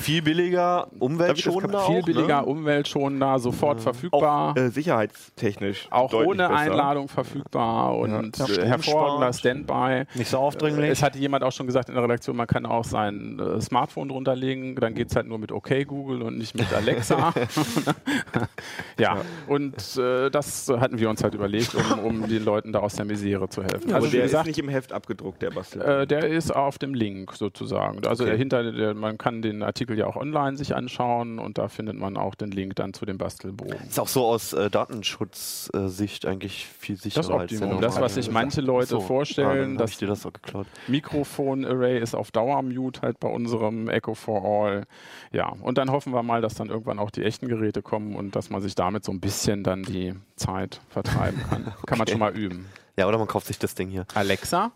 [0.00, 2.46] Viel billiger, umweltschonender viel auch, billiger, Ne?
[2.46, 4.52] umweltschonender, sofort verfügbar.
[4.52, 5.88] auch äh, sicherheitstechnisch.
[5.90, 6.56] Auch ohne besser.
[6.56, 10.04] Einladung verfügbar und Ja, äh, hervorragender Standby.
[10.14, 10.90] Nicht so aufdringlich.
[10.90, 14.08] Es hatte jemand auch schon gesagt in der Redaktion, man kann auch sein äh, Smartphone
[14.08, 17.34] drunter legen, dann geht es halt nur mit OK Google und nicht mit Alexa.
[18.98, 22.94] ja, und äh, das hatten wir uns halt überlegt, um, um den Leuten da aus
[22.94, 23.92] der Misere zu helfen.
[23.92, 25.82] Also also der gesagt, ist nicht im Heft abgedruckt, der Bastel.
[25.82, 28.04] äh, der ist auf dem Link sozusagen.
[28.06, 31.96] Also dahinter, der, man kann den Artikel ja auch online sich anschauen und da findet
[31.96, 33.88] man auch den Link dann zu dem Bastelbogen.
[33.88, 37.94] Ist auch so aus äh, Datenschutzsicht eigentlich viel sicherer als der Optimum.
[37.94, 40.66] Das, was sich manche Leute So, ah, vorstellen, dir das geklaut.
[40.88, 44.84] Mikrofon-Array ist auf Dauermute halt bei unserem Echo for All.
[45.32, 48.36] Ja, und dann hoffen wir mal, dass dann irgendwann auch die echten Geräte kommen und
[48.36, 51.72] dass man sich damit so ein bisschen dann die Zeit vertreiben kann.
[51.86, 52.66] Kann man schon mal üben.
[52.96, 54.06] Ja, oder man kauft sich das Ding hier.
[54.14, 54.72] Alexa?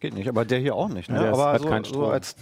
[0.00, 1.08] Geht nicht, aber der hier auch nicht.
[1.08, 1.22] Ne?
[1.22, 2.10] Ja, aber hat so, keinen so Strom.
[2.10, 2.36] als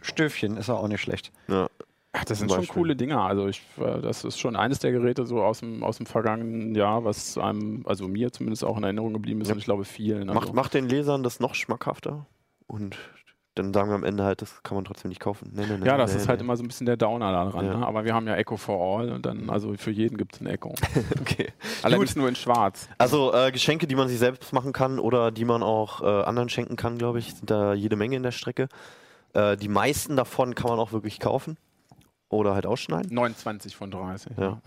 [0.00, 1.30] Stöfchen ist er auch nicht schlecht.
[1.48, 1.68] Ja.
[2.14, 2.82] Ach, das sind Zum schon Beispiel.
[2.82, 3.22] coole Dinger.
[3.22, 6.74] Also ich, äh, das ist schon eines der Geräte so aus dem, aus dem vergangenen
[6.74, 9.54] Jahr, was einem, also mir zumindest auch in Erinnerung geblieben ist Ja.
[9.54, 10.28] und ich glaube vielen.
[10.28, 12.26] Also, Macht, macht den Lesern das noch schmackhafter
[12.66, 12.98] und
[13.54, 15.52] dann sagen wir am Ende halt, das kann man trotzdem nicht kaufen.
[15.54, 17.66] Nee, nee, nee, ja, das ist halt immer so ein bisschen der Downer daran.
[17.66, 17.76] Ja.
[17.78, 17.86] Ne?
[17.86, 20.46] Aber wir haben ja Echo for All und dann, also für jeden gibt es ein
[20.46, 20.74] Echo.
[21.20, 21.52] Okay.
[21.82, 22.88] Allerdings nur in schwarz.
[22.98, 26.48] Also äh, Geschenke, die man sich selbst machen kann oder die man auch äh, anderen
[26.48, 28.68] schenken kann, glaube ich, sind da jede Menge in der Strecke.
[29.34, 31.56] Äh, die meisten davon kann man auch wirklich kaufen
[32.32, 33.14] oder halt ausschneiden.
[33.14, 34.32] 29 von 30.
[34.38, 34.60] Ja.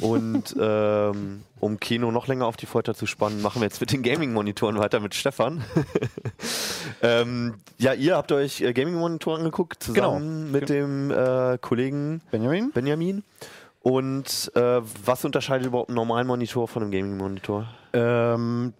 [0.00, 3.92] Und ähm, um Kino noch länger auf die Folter zu spannen, machen wir jetzt mit
[3.92, 5.62] den Gaming-Monitoren weiter mit Stefan.
[7.02, 12.70] ähm, ja, ihr habt euch äh, Gaming-Monitore angeguckt, zusammen mit dem äh, Kollegen Benjamin?
[12.72, 13.22] Benjamin.
[13.82, 17.66] Und äh, was unterscheidet überhaupt einen normalen Monitor von einem Gaming-Monitor?
[17.92, 18.74] Ähm,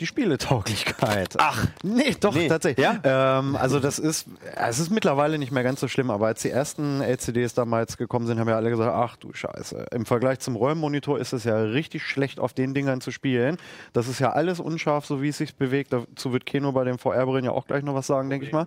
[0.00, 1.34] die Spieletauglichkeit.
[1.38, 2.48] Ach, nee, doch, Nee.
[2.48, 2.86] tatsächlich.
[2.86, 3.38] Ja?
[3.40, 6.50] Ähm, also das ist, es ist mittlerweile nicht mehr ganz so schlimm, aber als die
[6.50, 9.86] ersten LCDs damals gekommen sind, haben ja alle gesagt, ach du Scheiße.
[9.92, 13.56] Im Vergleich zum Räummonitor ist es ja richtig schlecht, auf den Dingern zu spielen.
[13.92, 15.92] Das ist ja alles unscharf, so wie es sich bewegt.
[15.92, 18.66] Dazu wird Keno bei dem VR-Brillen ja auch gleich noch was sagen, denke ich mal.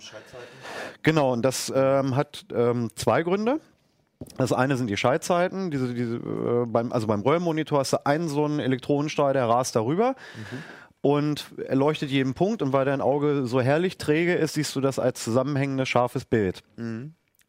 [1.04, 3.60] Genau, und das ähm, hat ähm, zwei Gründe.
[4.38, 5.72] Das eine sind die Schaltzeiten.
[5.72, 9.76] Diese, diese, äh, beim, also beim Röhrenmonitor hast du einen so einen Elektronenstrahl, der rast
[9.76, 10.16] darüber.
[11.02, 14.82] Und er leuchtet jeden Punkt und weil dein Auge so herrlich träge ist, siehst du
[14.82, 16.64] das als zusammenhängendes, scharfes Bild.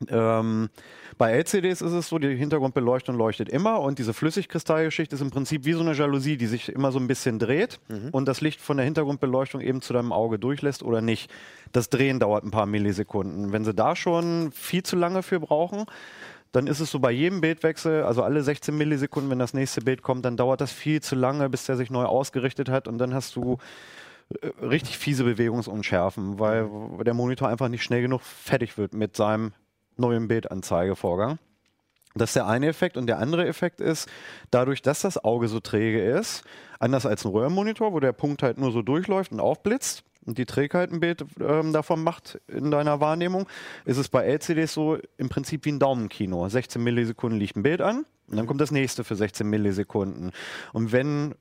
[0.08, 0.70] Ähm,
[1.18, 5.64] bei LCDs ist es so, die Hintergrundbeleuchtung leuchtet immer und diese Flüssigkristallgeschichte ist im Prinzip
[5.64, 7.78] wie so eine Jalousie, die sich immer so ein bisschen dreht
[8.12, 11.30] und das Licht von der Hintergrundbeleuchtung eben zu deinem Auge durchlässt oder nicht.
[11.72, 13.52] Das Drehen dauert ein paar Millisekunden.
[13.52, 15.85] Wenn sie da schon viel zu lange für brauchen,
[16.52, 20.02] dann ist es so bei jedem Bildwechsel, also alle 16 Millisekunden, wenn das nächste Bild
[20.02, 23.14] kommt, dann dauert das viel zu lange, bis der sich neu ausgerichtet hat und dann
[23.14, 23.58] hast du
[24.40, 26.68] äh, richtig fiese Bewegungsunschärfen, weil
[27.04, 29.52] der Monitor einfach nicht schnell genug fertig wird mit seinem
[29.96, 31.38] neuen Bildanzeigevorgang.
[32.14, 32.96] Das ist der eine Effekt.
[32.96, 34.08] Und der andere Effekt ist,
[34.50, 36.44] dadurch, dass das Auge so träge ist,
[36.82, 40.46] anders als ein Röhrenmonitor, wo der Punkt halt nur so durchläuft und aufblitzt und die
[40.46, 43.46] Trägheit ein Bild ähm, davon macht in deiner Wahrnehmung,
[43.84, 46.48] ist es bei LCDs so im Prinzip wie ein Daumenkino.
[46.48, 50.32] 16 Millisekunden liegt ein Bild an und dann kommt das nächste für 16 Millisekunden.
[50.72, 51.34] Und wenn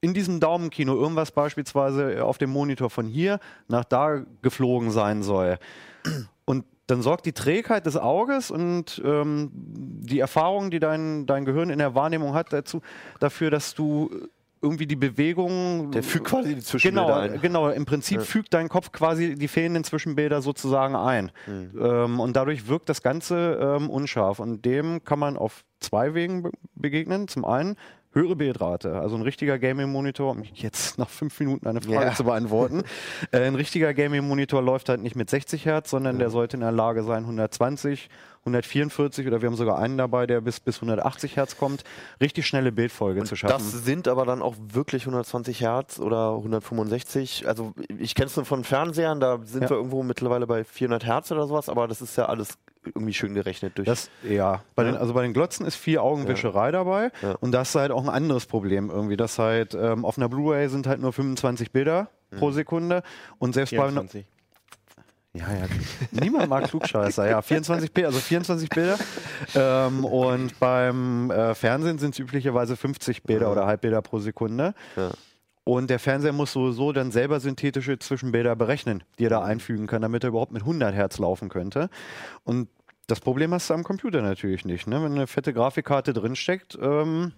[0.00, 5.58] in diesem Daumenkino irgendwas beispielsweise auf dem Monitor von hier nach da geflogen sein soll
[6.46, 11.70] und dann sorgt die Trägheit des Auges und ähm, die Erfahrung, die dein, dein Gehirn
[11.70, 12.80] in der Wahrnehmung hat, dazu,
[13.20, 14.10] dafür, dass du
[14.62, 15.90] irgendwie die Bewegung.
[15.90, 17.40] Der fügt quasi die Zwischenbilder genau, ein.
[17.40, 18.24] Genau, im Prinzip Ja.
[18.24, 21.32] fügt dein Kopf quasi die fehlenden Zwischenbilder sozusagen ein.
[21.48, 24.38] Ähm, und dadurch wirkt das Ganze ähm, unscharf.
[24.38, 27.28] Und dem kann man auf zwei Wegen be begegnen.
[27.28, 27.76] Zum einen
[28.12, 32.14] höhere Bildrate, also ein richtiger Gaming-Monitor, um jetzt nach fünf Minuten eine Frage Ja.
[32.14, 32.82] zu beantworten.
[33.30, 36.72] äh, ein richtiger Gaming-Monitor läuft halt nicht mit 60 Hertz, sondern der sollte in der
[36.72, 38.08] Lage sein, 120,
[38.44, 41.84] 144 oder wir haben sogar einen dabei, der bis, bis 180 Hertz kommt,
[42.20, 43.52] richtig schnelle Bildfolge zu schaffen.
[43.58, 47.46] Das sind aber dann auch wirklich 120 Hertz oder 165.
[47.46, 49.70] Also ich kenne es nur von Fernsehern, da sind Ja.
[49.70, 53.34] wir irgendwo mittlerweile bei 400 Hertz oder sowas, aber das ist ja alles irgendwie schön
[53.34, 53.86] gerechnet durch.
[53.86, 57.32] Das, ja, bei den, also bei den Glotzen ist viel Augenwischerei dabei Ja.
[57.40, 60.68] und das ist halt auch ein anderes Problem irgendwie, dass halt ähm, auf einer Blu-ray
[60.70, 62.36] sind halt nur 25 Bilder Mhm.
[62.38, 63.02] pro Sekunde
[63.38, 64.24] und selbst bei 24.
[65.32, 65.66] ja, ja,
[66.10, 68.98] niemand mag Klugscheißer, ja, 24 Bilder, also 24 Bilder
[69.54, 74.74] ähm, und beim äh, Fernsehen sind es üblicherweise 50 Bilder oder Halbbilder pro Sekunde.
[74.96, 75.10] Ja.
[75.62, 80.02] Und der Fernseher muss sowieso dann selber synthetische Zwischenbilder berechnen, die er da einfügen kann,
[80.02, 81.90] damit er überhaupt mit 100 Hertz laufen könnte.
[82.42, 82.68] Und
[83.06, 84.88] das Problem hast du am Computer natürlich nicht.
[84.88, 85.00] Ne?
[85.02, 87.32] Wenn eine fette Grafikkarte drinsteckt, ähm,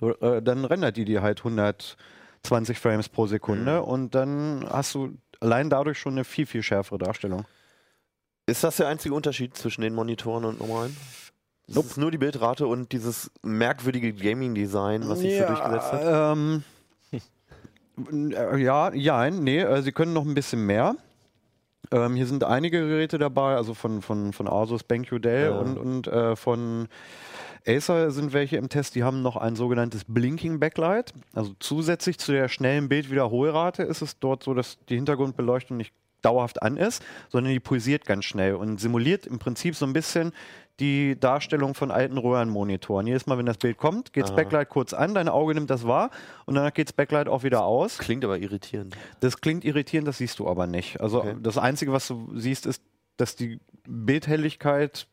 [0.00, 5.70] äh, dann rendert die dir halt 120 Frames pro Sekunde und dann hast du allein
[5.70, 7.44] dadurch schon eine viel, viel schärfere Darstellung.
[8.46, 10.96] Ist das der einzige Unterschied zwischen den Monitoren und normalen?
[11.66, 16.34] Das ist nur die Bildrate und dieses merkwürdige Gaming-Design, was sich so durchgesetzt hat.
[16.34, 16.62] Ähm,
[18.32, 20.96] äh, ja, ja, nee, äh, sie können noch ein bisschen mehr.
[21.90, 25.58] Ähm, hier sind einige Geräte dabei, also von, von, von Asus, BenQ, Dell Ja.
[25.58, 26.88] und, und äh, von
[27.68, 31.12] Acer sind welche im Test, die haben noch ein sogenanntes Blinking Backlight.
[31.34, 36.62] Also zusätzlich zu der schnellen Bildwiederholrate ist es dort so, dass die Hintergrundbeleuchtung nicht dauerhaft
[36.62, 40.32] an ist, sondern die pulsiert ganz schnell und simuliert im Prinzip so ein bisschen
[40.80, 43.06] die Darstellung von alten Röhrenmonitoren.
[43.06, 44.34] Jedes Mal, wenn das Bild kommt, geht das.
[44.34, 46.10] Backlight kurz an, dein Auge nimmt das wahr
[46.46, 47.98] und danach geht das Backlight auch wieder aus.
[47.98, 48.96] Klingt aber irritierend.
[49.20, 51.00] Das klingt irritierend, das siehst du aber nicht.
[51.00, 51.36] Also Okay.
[51.42, 52.82] das Einzige, was du siehst, ist,
[53.16, 55.08] dass die Bildhelligkeit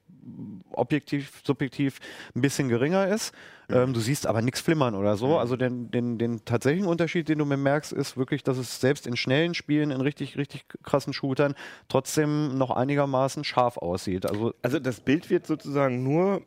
[0.72, 2.00] objektiv, subjektiv
[2.36, 3.34] ein bisschen geringer ist.
[3.70, 5.38] Ähm, du siehst aber nichts flimmern oder so.
[5.38, 9.16] Also den, den, den tatsächlichen Unterschied, den du bemerkst, ist wirklich, dass es selbst in
[9.18, 11.56] schnellen Spielen, in richtig, richtig krassen Shootern
[11.88, 14.26] trotzdem noch einigermaßen scharf aussieht.
[14.26, 16.42] Also Also das Bild wird sozusagen nur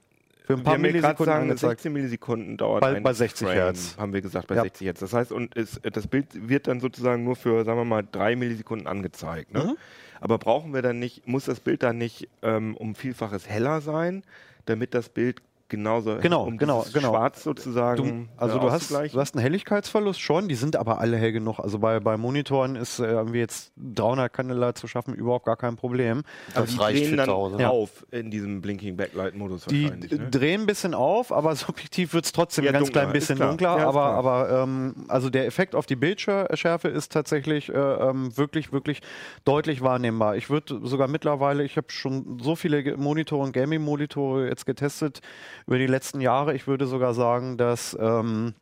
[0.45, 1.81] für ein paar wir Millisekunden sagen, angezeigt.
[1.81, 3.97] 16 Millisekunden dauert Bei- ein bei 60 Frame, Hertz.
[3.99, 4.63] haben wir gesagt, bei Ja.
[4.63, 5.01] 60 Hertz.
[5.01, 8.35] Das heißt, und es, das Bild wird dann sozusagen nur für, sagen wir mal, drei
[8.35, 9.53] Millisekunden angezeigt.
[9.53, 9.65] Ne?
[9.65, 9.77] Mhm.
[10.21, 14.23] Aber brauchen wir dann nicht, muss das Bild dann nicht ähm, um Vielfaches heller sein,
[14.67, 17.11] damit das Bild genauso Genau, um genau, genau.
[17.11, 20.99] Schwarz sozusagen Du, also äh, du hast, du hast einen Helligkeitsverlust schon, die sind aber
[21.01, 21.59] alle hell genug.
[21.59, 25.77] Also bei, bei Monitoren ist äh, irgendwie jetzt 300 Candela zu schaffen überhaupt gar kein
[25.77, 26.23] Problem.
[26.55, 27.57] aber das die reicht drehen für dann zu Hause.
[27.61, 27.69] Ja.
[27.71, 30.11] auf in diesem Blinking Backlight-Modus Die wahrscheinlich.
[30.13, 30.31] Ne?
[30.31, 33.39] drehen ein bisschen auf, aber subjektiv wird es trotzdem Ja, ein ganz dunkler, klein bisschen
[33.39, 33.79] dunkler.
[33.79, 38.73] Ja, aber aber ähm, also der Effekt auf die Bildschärfe ist tatsächlich äh, ähm, wirklich,
[38.73, 39.01] wirklich
[39.45, 40.37] deutlich wahrnehmbar.
[40.37, 45.21] Ich würde sogar mittlerweile, ich habe schon so viele Monitore und Gaming-Monitore jetzt getestet
[45.69, 46.55] über die letzten Jahre.
[46.55, 48.55] Ich würde sogar sagen, dass ähm,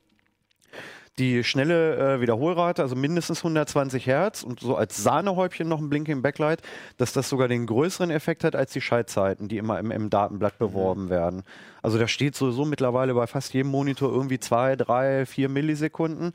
[1.20, 6.20] die schnelle äh, Wiederholrate, also mindestens 120 Hertz und so als Sahnehäubchen noch ein Blinking
[6.20, 6.62] Backlight,
[6.96, 10.58] dass das sogar den größeren Effekt hat als die Schaltzeiten, die immer im, im Datenblatt
[10.58, 11.44] beworben werden.
[11.80, 16.32] Also da steht sowieso mittlerweile bei fast jedem Monitor irgendwie zwei, drei, vier Millisekunden.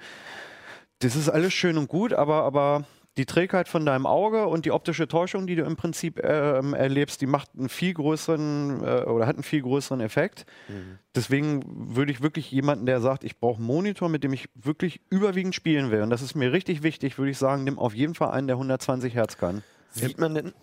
[1.00, 2.86] Das ist alles schön und gut, aber, aber
[3.22, 7.22] die Trägheit von deinem Auge und die optische Täuschung, die du im Prinzip ähm, erlebst,
[7.22, 10.48] die macht einen viel größeren äh, oder hat einen viel größeren Effekt.
[11.14, 15.02] Deswegen würde ich wirklich jemanden, der sagt, ich brauche einen Monitor, mit dem ich wirklich
[15.12, 18.16] überwiegend spielen will, und das ist mir richtig wichtig, würde ich sagen, nimm auf jeden
[18.16, 19.62] Fall einen, der 120 Hertz kann.
[19.94, 20.54] Sieht man denn,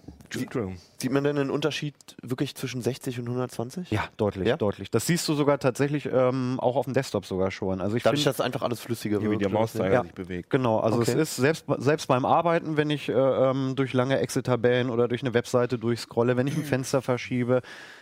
[0.97, 3.91] sieht man denn einen Unterschied wirklich zwischen 60 und 120?
[3.91, 4.57] Ja, deutlich, Ja?
[4.57, 4.91] deutlich.
[4.91, 7.81] Das siehst du sogar tatsächlich ähm, auch auf dem Desktop sogar schon.
[7.81, 9.43] Also ich Dadurch, finde dass einfach alles flüssiger Hier wie wird.
[9.43, 9.51] der?
[9.51, 10.03] Mauszeiger Ja.
[10.03, 10.51] sich bewegt.
[10.51, 11.13] Genau, also Okay.
[11.13, 15.23] es ist selbst, selbst beim Arbeiten, wenn ich äh, ähm, durch lange Excel-Tabellen oder durch
[15.23, 17.61] eine Webseite durchscrolle, wenn ich ein Fenster verschiebe,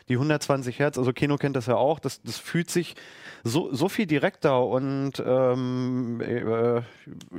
[0.09, 2.95] die 120 Hertz, also Keno kennt das ja auch, das, das fühlt sich
[3.47, 6.81] so, so viel direkter und ähm, äh,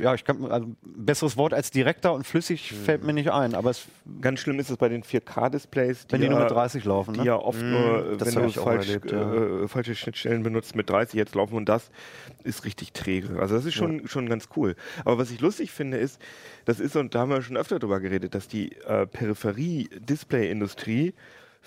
[0.02, 3.72] ja, ich kann, also, besseres Wort als direkter und flüssig fällt mir nicht ein, aber
[3.72, 3.86] es,
[4.22, 7.20] Ganz schlimm ist es bei den 4K-Displays, wenn die nur ja- mit 30 laufen, die
[7.20, 7.26] ne?
[7.26, 9.64] ja oft nur, äh, das wenn du falsch, erlebt, ja.
[9.64, 11.92] äh, falsche Schnittstellen benutzt, mit 30 jetzt laufen und das
[12.44, 13.40] ist richtig träge.
[13.40, 14.76] Also das ist schon, schon ganz cool.
[15.04, 16.22] Aber was ich lustig finde ist,
[16.66, 21.14] das ist, und da haben wir schon öfter drüber geredet, dass die äh, Peripherie-Display-Industrie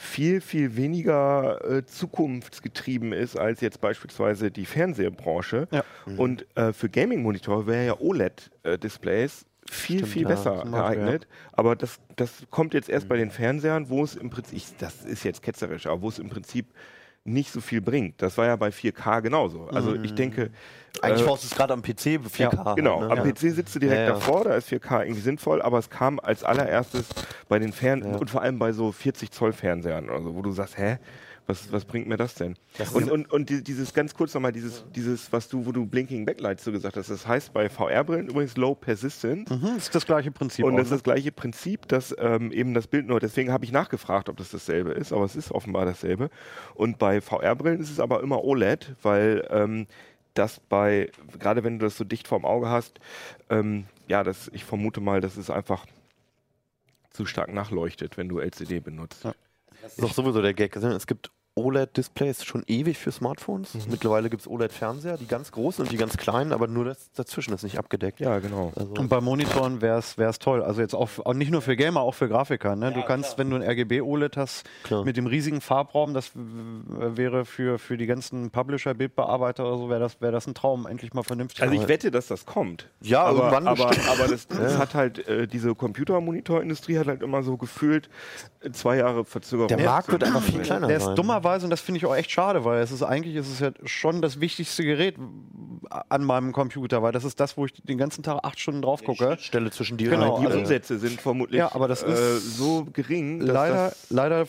[0.01, 5.69] viel, viel weniger äh, zukunftsgetrieben ist als jetzt beispielsweise die Fernsehbranche.
[5.71, 5.85] Ja.
[6.17, 11.29] Und äh, für Gaming-Monitore wäre ja OLED-Displays viel, Stimmt, viel ja, besser geeignet.
[11.53, 15.05] Aber das, das kommt jetzt erst bei den Fernsehern, wo es im Prinzip, ich, das
[15.05, 16.73] ist jetzt ketzerisch, aber wo es im Prinzip
[17.25, 18.23] nicht so viel bringt.
[18.23, 19.67] Das war ja bei 4K genauso.
[19.67, 20.51] Also ich denke,
[21.03, 22.75] Eigentlich äh, brauchst du es gerade am PC 4K.
[22.77, 23.33] Genau, halt, am ne?
[23.33, 24.13] PC sitzt du direkt Ja, ja.
[24.15, 27.09] davor, da ist 4K irgendwie sinnvoll, aber es kam als allererstes
[27.49, 30.79] bei den Fernsehern und vor allem bei so 40 Zoll Fernsehern, also wo du sagst,
[30.79, 30.99] hä,
[31.51, 32.57] was, was bringt mir das denn?
[32.95, 36.25] und, und, und die- dieses ganz kurz nochmal, dieses, dieses, was du, wo du Blinking
[36.25, 39.51] Backlights so gesagt hast, das heißt bei VR-Brillen übrigens Low Persistent.
[39.51, 40.65] Mhm, das ist das gleiche Prinzip.
[40.65, 40.97] Und auch, das ist ne?
[40.97, 44.51] das gleiche Prinzip, dass ähm, eben das Bild nur, deswegen habe ich nachgefragt, ob das
[44.51, 46.31] dasselbe ist, aber es ist offenbar dasselbe.
[46.75, 49.87] Und bei VR-Brillen ist es aber immer OLED, weil ähm,
[50.35, 53.01] das bei, gerade wenn du das so dicht vorm Auge hast,
[53.49, 55.87] ähm, ja, das, ich vermute mal, dass es einfach
[57.11, 59.25] zu stark nachleuchtet, wenn du LCD benutzt.
[59.25, 59.35] Ja.
[59.83, 60.77] Das ist doch sowieso der Gag.
[60.77, 63.75] Es gibt OLED-Displays schon ewig für Smartphones.
[63.75, 63.83] Mhm.
[63.91, 67.53] Mittlerweile gibt es OLED-Fernseher, die ganz großen und die ganz kleinen, aber nur das dazwischen
[67.55, 68.21] ist nicht abgedeckt.
[68.21, 68.73] Ja, genau.
[68.77, 70.63] Also, Und bei Monitoren wäre es toll.
[70.63, 72.77] Also jetzt auch, auch nicht nur für Gamer, auch für Grafiker.
[72.77, 72.93] Ne?
[72.93, 75.05] du kannst, wenn du ein RGB-OLED hast, Klar.
[75.05, 80.01] mit dem riesigen Farbraum, das wäre für, für die ganzen Publisher, Bildbearbeiter oder so, wäre
[80.01, 81.63] das, wär das ein Traum, endlich mal vernünftig.
[81.63, 82.89] Also ich wette, dass das kommt.
[83.01, 87.43] Ja, aber, irgendwann aber, aber das, das hat halt, äh, diese Computermonitorindustrie hat halt immer
[87.43, 88.09] so gefühlt
[88.73, 89.69] zwei Jahre Verzögerung.
[89.69, 91.17] der Markt wird einfach viel kleiner der ist sein.
[91.51, 93.71] Dummerweise, und das finde ich auch echt schade, weil es ist eigentlich ist es ja
[93.85, 95.17] schon das wichtigste Gerät
[96.09, 99.03] an meinem Computer, weil das ist das, wo ich den ganzen Tag acht Stunden drauf
[99.03, 99.37] gucke.
[99.41, 102.57] Stelle zwischen dir Genau, und die also, Umsätze sind vermutlich Ja, aber das äh, ist
[102.57, 104.47] so gering, dass Leider, das, leider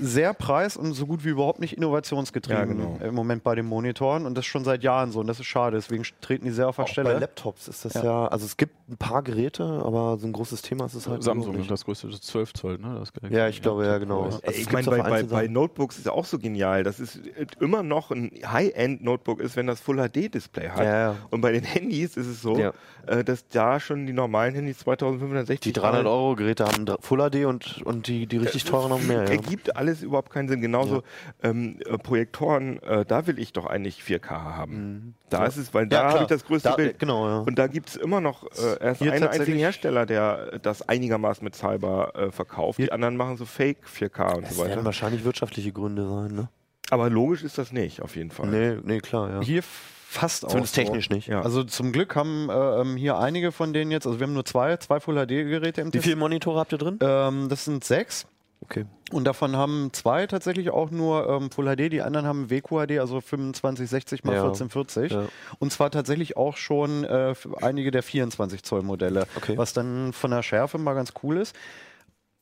[0.00, 2.98] sehr preis- und so gut wie überhaupt nicht innovationsgetrieben Ja, genau.
[3.02, 5.76] im Moment bei den Monitoren und das schon seit Jahren so und das ist schade,
[5.76, 7.18] deswegen treten die sehr auf der auch bei Stelle.
[7.18, 8.04] Laptops ist das Ja.
[8.04, 8.26] ja.
[8.26, 11.56] also es gibt ein paar Geräte, aber so ein großes Thema ist es halt Samsung,
[11.56, 11.70] nicht.
[11.70, 12.96] das größte, das 12 Zoll, ne?
[12.98, 14.24] Das Ja, ich glaube, ja, genau.
[14.24, 15.46] Also ich meine, bei, bei, bei.
[15.48, 16.82] Notebooks ist ja auch so genial.
[16.84, 20.78] Das ist äh, immer noch ein High-End-Notebook ist, wenn das Full-HD-Display hat.
[20.84, 21.16] Ja, ja.
[21.30, 22.72] Und bei den Handys ist es so, Ja.
[23.06, 27.18] äh, dass da schon die normalen Handys 2560 Die 300 Euro Geräte haben dr- Full
[27.30, 29.22] HD und, und die, die richtig teuren noch mehr.
[29.22, 30.60] Ergibt alles überhaupt keinen Sinn.
[30.60, 31.02] Genauso
[31.42, 35.14] ähm, äh, Projektoren, äh, da will ich doch eigentlich 4K haben.
[35.30, 36.08] Da ist es, weil da Mhm.
[36.12, 36.98] Habe ich das größte Da- Bild.
[36.98, 37.42] genau.
[37.42, 41.44] Und da gibt es immer noch äh, erst Hier einen einzigen Hersteller, der das einigermaßen
[41.44, 42.78] bezahlbar äh, verkauft.
[42.78, 44.84] Die anderen machen so Fake 4K und Das so werden weiter.
[44.84, 46.48] wahrscheinlich wirtschaftliche Gründe sein, ne?
[46.90, 48.48] Aber logisch ist das nicht, auf jeden Fall.
[48.48, 49.40] Nee, nee, klar, ja.
[49.40, 50.50] Hier fast auch.
[50.50, 50.82] Zumindest so.
[50.82, 51.28] technisch nicht.
[51.28, 51.40] Ja.
[51.42, 54.44] Also zum Glück haben äh, ähm, hier einige von denen jetzt, also wir haben nur
[54.44, 56.04] zwei, zwei Full HD-Geräte im Wie Test.
[56.04, 56.98] viele Monitore habt ihr drin?
[57.00, 58.26] Ähm, das sind sechs.
[58.60, 58.84] Okay.
[59.10, 63.20] Und davon haben zwei tatsächlich auch nur ähm, Full HD, die anderen haben WQHD, also
[63.20, 64.42] 2560 mal Ja.
[64.42, 65.12] 1440.
[65.12, 65.24] Ja.
[65.58, 69.56] Und zwar tatsächlich auch schon äh, einige der 24 Zoll Modelle, Okay.
[69.56, 71.56] was dann von der Schärfe mal ganz cool ist.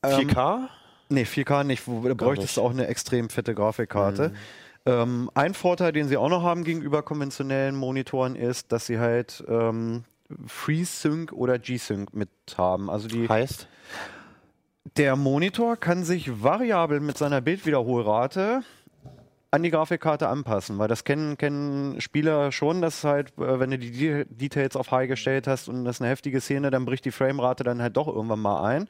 [0.03, 0.67] Ähm, 4K?
[1.11, 2.67] Nee, 4K nicht, da bräuchtest du nicht.
[2.67, 4.31] auch eine extrem fette Grafikkarte.
[4.85, 9.43] Ähm, ein Vorteil, den sie auch noch haben gegenüber konventionellen Monitoren, ist, dass sie halt
[9.47, 10.05] ähm,
[10.47, 12.89] FreeSync oder G-Sync mit haben.
[12.89, 13.67] Also die, Heißt?
[14.97, 18.61] der Monitor kann sich variabel mit seiner Bildwiederholrate
[19.51, 23.77] an die Grafikkarte anpassen, weil das kennen, kennen Spieler schon, dass halt, äh, wenn du
[23.77, 27.03] die De Details auf High gestellt hast und das ist eine heftige Szene, dann bricht
[27.03, 28.87] die Framerate dann halt doch irgendwann mal ein.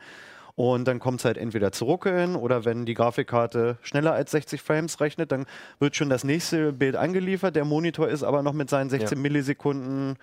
[0.56, 4.62] Und dann kommt es halt entweder zu ruckeln oder wenn die Grafikkarte schneller als 60
[4.62, 5.46] Frames rechnet, dann
[5.80, 7.56] wird schon das nächste Bild angeliefert.
[7.56, 10.18] Der Monitor ist aber noch mit seinen 16 Millisekunden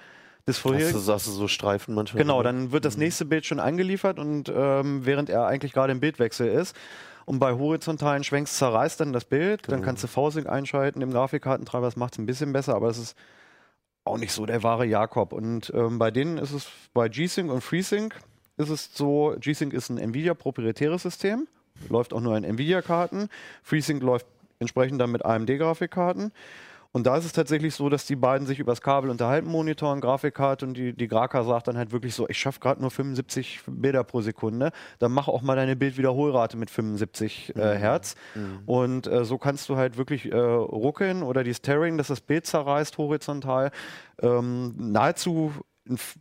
[0.47, 1.05] des Hast vorherigen.
[1.05, 2.23] du, hast du so Streifen manchmal?
[2.23, 6.01] Genau, dann wird das nächste Bild schon angeliefert und ähm, während er eigentlich gerade im
[6.01, 6.77] Bildwechsel ist.
[7.25, 11.85] Und bei horizontalen Schwenks zerreißt dann das Bild, dann kannst du V-Sync einschalten im Grafikkartentreiber,
[11.85, 13.19] das macht es ein bisschen besser, aber es ist
[14.05, 15.35] auch nicht so der wahre Jakob.
[15.35, 18.15] Und ähm, bei denen ist es, bei G-Sync und FreeSync
[18.59, 21.47] ist es so, G-Sync ist ein Nvidia proprietäres System,
[21.89, 23.29] läuft auch nur in Nvidia-Karten,
[23.63, 24.27] FreeSync läuft
[24.59, 26.33] entsprechend dann mit AMD-Grafikkarten.
[26.91, 30.01] Und da ist es tatsächlich so, dass die beiden sich übers Kabel unterhalten, Monitor und
[30.01, 33.61] Grafikkarte und die, die Graka sagt dann halt wirklich so, ich schaffe gerade nur 75
[33.67, 38.17] Bilder pro Sekunde, dann mach auch mal deine Bildwiederholrate mit 75 äh, Hertz.
[38.65, 42.47] Und äh, so kannst du halt wirklich äh, ruckeln oder die Staring, dass das Bild
[42.47, 43.71] zerreißt horizontal,
[44.23, 45.53] ähm, nahezu
[45.85, 46.17] in f-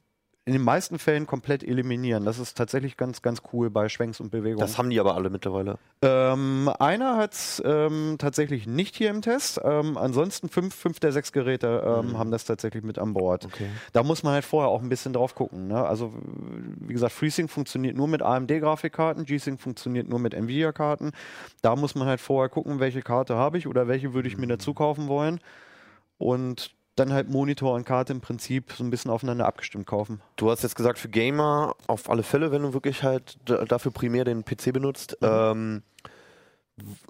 [0.47, 2.23] in den meisten Fällen komplett eliminieren.
[2.23, 4.61] Das ist tatsächlich ganz, ganz cool bei Schwenks und Bewegungen.
[4.61, 5.77] Das haben die aber alle mittlerweile.
[6.01, 9.59] Ähm, einer hat es ähm, tatsächlich nicht hier im Test.
[9.61, 13.43] Ähm, ansonsten fünf, fünf der sechs Geräte ähm, haben das tatsächlich mit an Bord.
[13.43, 13.67] Okay.
[13.91, 15.67] Da muss man halt vorher auch ein bisschen drauf gucken.
[15.67, 15.85] Ne?
[15.85, 16.13] Also
[16.79, 21.11] wie gesagt, FreeSync funktioniert nur mit AMD-Grafikkarten, G-Sync funktioniert nur mit Nvidia-Karten.
[21.61, 24.47] Da muss man halt vorher gucken, welche Karte habe ich oder welche würde ich mir
[24.47, 25.41] dazu kaufen wollen.
[26.17, 30.21] Und dann halt Monitor und Karte im Prinzip so ein bisschen aufeinander abgestimmt kaufen.
[30.35, 34.25] Du hast jetzt gesagt, für Gamer auf alle Fälle, wenn du wirklich halt dafür primär
[34.25, 35.17] den PC benutzt.
[35.21, 35.83] Ähm,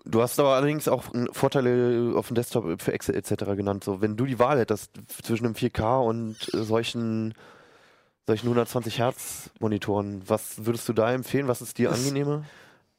[0.06, 3.46] du hast aber allerdings auch Vorteile auf dem Desktop für Excel etc.
[3.56, 3.84] genannt.
[3.84, 7.34] So, wenn du die Wahl hättest zwischen einem 4K und äh, solchen,
[8.26, 11.48] solchen 120 Hertz Monitoren, was würdest du da empfehlen?
[11.48, 12.44] Was ist dir angenehmer?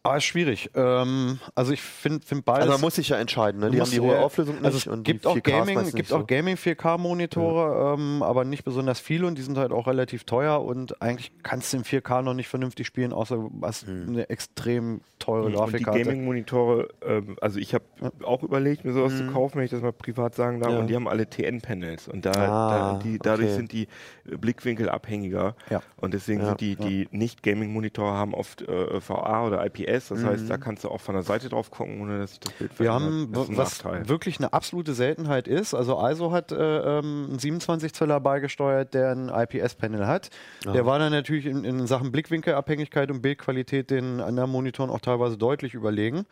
[0.09, 0.71] Aber ist schwierig.
[0.75, 2.63] Ähm, also ich finde find beides.
[2.63, 3.71] Also man muss sich ja entscheiden, ne?
[3.71, 5.85] Die haben die hohe Auflösung nicht Also es und gibt die auch 4K ist Gaming,
[5.85, 9.73] gibt nicht auch Gaming 4K Monitore, ähm, aber nicht besonders viele und die sind halt
[9.73, 13.51] auch relativ teuer und eigentlich kannst du in 4K noch nicht vernünftig spielen, außer du
[13.63, 14.09] hast Hm.
[14.09, 16.05] eine extrem teure die Grafikkarte.
[16.05, 17.85] Gaming-Monitore, ähm, also ich habe
[18.25, 20.79] auch überlegt, mir sowas zu kaufen, wenn ich das mal privat sagen darf, Ja.
[20.79, 23.57] und die haben alle TN-Panels und da, Ah, da die, dadurch okay.
[23.57, 23.89] sind die
[24.25, 25.83] Blickwinkel abhängiger Ja.
[25.97, 26.47] und deswegen Ja.
[26.49, 30.61] sind die, die Nicht-Gaming-Monitore haben oft äh, VA oder IPS, das heißt, da Mhm.
[30.61, 33.03] kannst du auch von der Seite drauf gucken, ohne dass sich das Bild Wir verändert.
[33.03, 34.09] haben, Das ist ein was Nachteil.
[34.09, 39.11] wirklich eine absolute Seltenheit ist, also ISO hat äh, ähm, einen 27 Zöller beigesteuert, der
[39.11, 40.31] ein IPS-Panel hat.
[40.65, 45.37] Der war dann natürlich in, in Sachen Blickwinkelabhängigkeit und Bildqualität den anderen Monitoren auch teilweise
[45.37, 46.25] deutlich überlegen.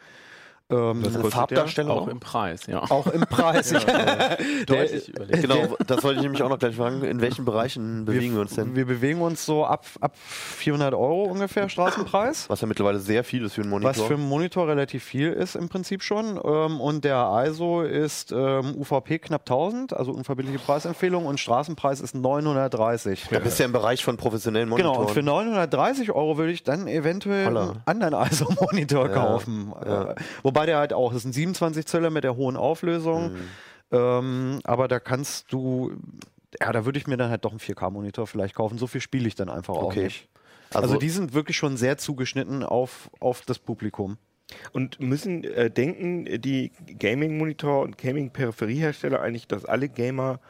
[0.69, 2.83] Ähm, Eine kostet Farbdarstellung Auch im Preis, ja.
[2.91, 3.73] auch im Preis.
[4.67, 5.43] Deutlich überlegt.
[5.43, 7.03] Genau, das wollte ich nämlich auch noch gleich fragen.
[7.05, 8.75] In welchen Bereichen bewegen wir uns denn?
[8.75, 12.51] Wir bewegen uns so ab, ab 400 Euro ungefähr Straßenpreis.
[12.51, 13.91] Was ja mittlerweile sehr viel ist für einen Monitor.
[13.91, 16.41] Was für einen Monitor relativ viel ist im Prinzip schon.
[16.45, 21.27] Ähm, und der ISO ist ähm, UVP knapp 1000, also unverbindliche Preisempfehlung.
[21.27, 23.27] Und Straßenpreis ist 930.
[23.31, 24.95] da bist du ja im Bereich von professionellen Monitoren.
[24.95, 27.77] Genau, und für 930 Euro würde ich dann eventuell Holla.
[27.87, 29.73] einen anderen ISO-Monitor Ja, kaufen.
[29.85, 30.15] ja.
[30.57, 33.35] Wobei der halt auch, das ist ein 27 Zöller mit der hohen Auflösung.
[33.35, 33.39] Mhm.
[33.93, 35.93] Ähm, aber da kannst du,
[36.59, 38.79] ja, da würde ich mir dann halt doch einen 4K-Monitor vielleicht kaufen.
[38.79, 40.05] So viel spiele ich dann einfach auch Okay.
[40.05, 40.29] nicht.
[40.73, 44.17] Also, die sind wirklich schon sehr zugeschnitten auf, auf das Publikum.
[44.73, 50.41] Und müssen äh, denken die Gaming-Monitor- und Gaming-Peripheriehersteller eigentlich, dass alle Gamer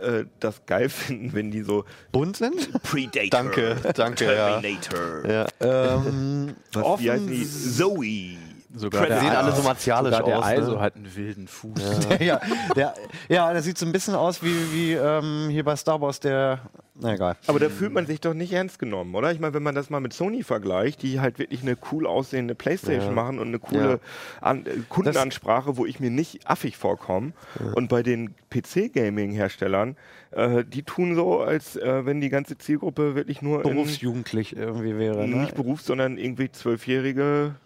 [0.00, 2.72] äh, das geil finden, wenn die so Bunt sind?
[2.82, 4.58] Predator, Danke, danke, ja.
[4.60, 5.46] Terminator, ja.
[5.60, 7.44] ähm, was, wie heißen offen die?
[7.44, 8.53] Zoe.
[8.76, 10.64] Sogar Die sehen alle so martialisch sogar der aus.
[10.64, 10.80] ISO ne?
[10.80, 12.08] hat einen wilden Fuß.
[12.20, 12.40] ja,
[12.74, 12.94] der,
[13.28, 16.58] ja, der sieht so ein bisschen aus wie, wie ähm, hier bei Star Wars der.
[16.96, 17.36] Na egal.
[17.48, 19.32] Aber da fühlt man sich doch nicht ernst genommen, oder?
[19.32, 22.54] Ich meine, wenn man das mal mit Sony vergleicht, die halt wirklich eine cool aussehende
[22.54, 23.22] Playstation Ja.
[23.22, 23.98] machen und eine coole Ja.
[24.40, 27.32] An äh, Kundenansprache, wo ich mir nicht affig vorkomme.
[27.74, 29.96] Und bei den PC-Gaming-Herstellern,
[30.30, 34.96] äh, die tun so, als äh, wenn die ganze Zielgruppe wirklich nur in, Berufsjugendlich irgendwie
[34.96, 35.26] wäre.
[35.28, 35.36] Ne?
[35.36, 37.56] nicht Berufs-, sondern irgendwie zwölfjährige,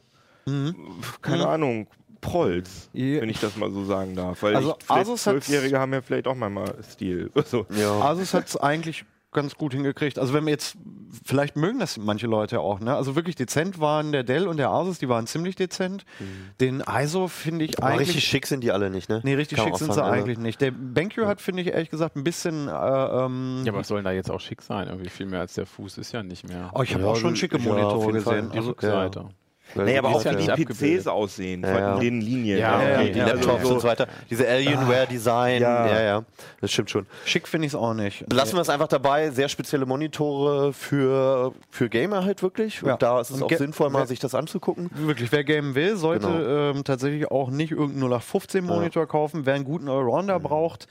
[1.23, 1.87] keine Ahnung,
[2.21, 3.21] Prolls, Ja.
[3.21, 4.43] wenn ich das mal so sagen darf.
[4.43, 7.31] Weil Also ich, Asus Zwölfjährige haben ja vielleicht auch manchmal Stil.
[7.47, 7.67] So.
[7.71, 8.01] Ja.
[8.01, 10.19] Asus hat es eigentlich ganz gut hingekriegt.
[10.19, 10.77] Also wenn wir jetzt,
[11.25, 12.97] vielleicht mögen das manche Leute auch, ne?
[12.97, 16.05] Also wirklich dezent waren der Dell und der Asus, die waren ziemlich dezent.
[16.61, 18.09] Den ISO finde ich Aber eigentlich.
[18.09, 19.21] richtig schick sind die alle nicht, ne?
[19.23, 20.61] Nee, richtig Kann schick sind sie sagen, eigentlich nicht.
[20.63, 22.69] Der BenQ hat, finde ich, ehrlich gesagt, ein bisschen.
[22.69, 24.89] Äh, ähm, Ja, aber was soll denn da jetzt auch schick sein?
[24.89, 26.71] Irgendwie viel mehr als der Fuß ist ja nicht mehr.
[26.75, 28.51] oh, ich habe Ja, auch schon also- schicke ja, auf Monitore gesehen.
[28.51, 29.29] die Also, Rückseite.
[29.75, 30.99] Weil Nee, aber auch ja wie die abgebildet.
[31.01, 31.99] PCs aussehen, Ja, von ja.
[31.99, 32.59] den Linien.
[32.59, 33.71] Ja, Ja, okay, die ja, Laptops ja.
[33.75, 34.07] und so weiter.
[34.31, 35.61] Diese Alienware-Design.
[35.63, 35.87] Ja.
[35.87, 36.03] Ja.
[36.03, 36.25] ja,
[36.61, 37.07] Das stimmt schon.
[37.25, 38.25] schick finde ich es auch nicht.
[38.33, 39.31] Lassen wir es einfach dabei.
[39.31, 42.83] Sehr spezielle Monitore für, für Gamer halt wirklich.
[42.83, 42.97] Und Ja.
[42.97, 44.91] da ist es Und auch sinnvoll, mal sich das anzugucken.
[44.95, 46.71] Wirklich, wer gamen will, sollte Genau.
[46.71, 49.45] ähm, tatsächlich auch nicht irgendeinen 0815 Monitor kaufen.
[49.47, 50.87] Wer einen guten Allrounder braucht,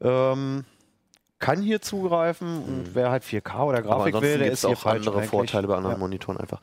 [0.00, 0.64] ähm,
[1.38, 2.62] kann hier zugreifen.
[2.62, 5.22] Und wer halt 4K oder Aber Grafik will, der gibt ist auch andere.
[5.22, 5.98] Vorteile bei anderen Ja.
[5.98, 6.60] Monitoren einfach.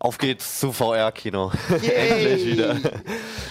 [0.00, 1.50] Auf geht's zu VR-Kino.
[1.70, 2.76] Endlich wieder.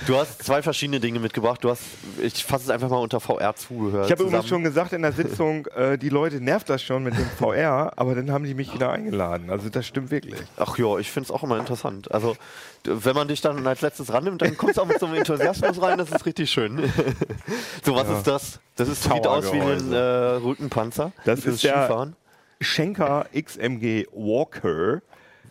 [0.05, 1.61] Du hast zwei verschiedene Dinge mitgebracht.
[1.61, 1.81] Du hast,
[2.21, 4.05] ich fasse es einfach mal unter VR-Zubehör.
[4.05, 7.17] Ich habe übrigens schon gesagt in der Sitzung, äh, die Leute nervt das schon mit
[7.17, 9.49] dem VR, aber dann haben die mich wieder eingeladen.
[9.49, 10.35] Also das stimmt wirklich.
[10.55, 12.11] Ach ja, ich finde es auch immer interessant.
[12.11, 12.37] Also,
[12.85, 15.81] wenn man dich dann als letztes rannimmt, dann kommst du auch mit so einem Enthusiasmus
[15.81, 16.81] rein, das ist richtig schön.
[17.83, 18.59] so, was ist das?
[18.77, 21.11] Das ist, sieht aus wie ein äh, Rückenpanzer.
[21.25, 22.15] Das ist der- Skifahren.
[22.61, 25.01] Schenker XMG Walker.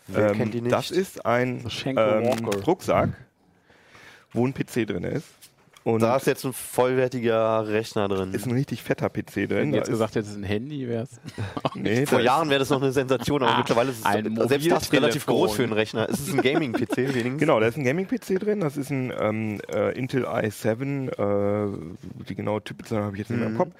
[0.07, 0.73] Wer kennt die nicht?
[0.73, 2.45] Das ist ein ähm.
[2.65, 3.09] Rucksack,
[4.31, 5.27] wo ein PC drin ist.
[5.87, 8.33] Und Da ist jetzt ein vollwertiger Rechner drin.
[8.33, 9.49] ist ein richtig fetter PC drin.
[9.49, 11.21] Wenn jetzt gesagt jetzt ist ein Handy, wäre es.
[11.75, 14.69] nee, Vor Jahren wäre das noch eine Sensation, aber Ah, mittlerweile ist es ein selbst
[14.69, 16.09] das relativ groß für einen Rechner.
[16.09, 17.39] Es ist ein Gaming-PC wenigstens.
[17.39, 18.59] Genau, da ist ein Gaming-PC drin.
[18.59, 21.07] Das ist ein ähm, äh, Intel i7.
[21.07, 21.77] Äh,
[22.27, 23.71] die genaue Typbezeichnung habe ich jetzt nicht mehr im Kopf.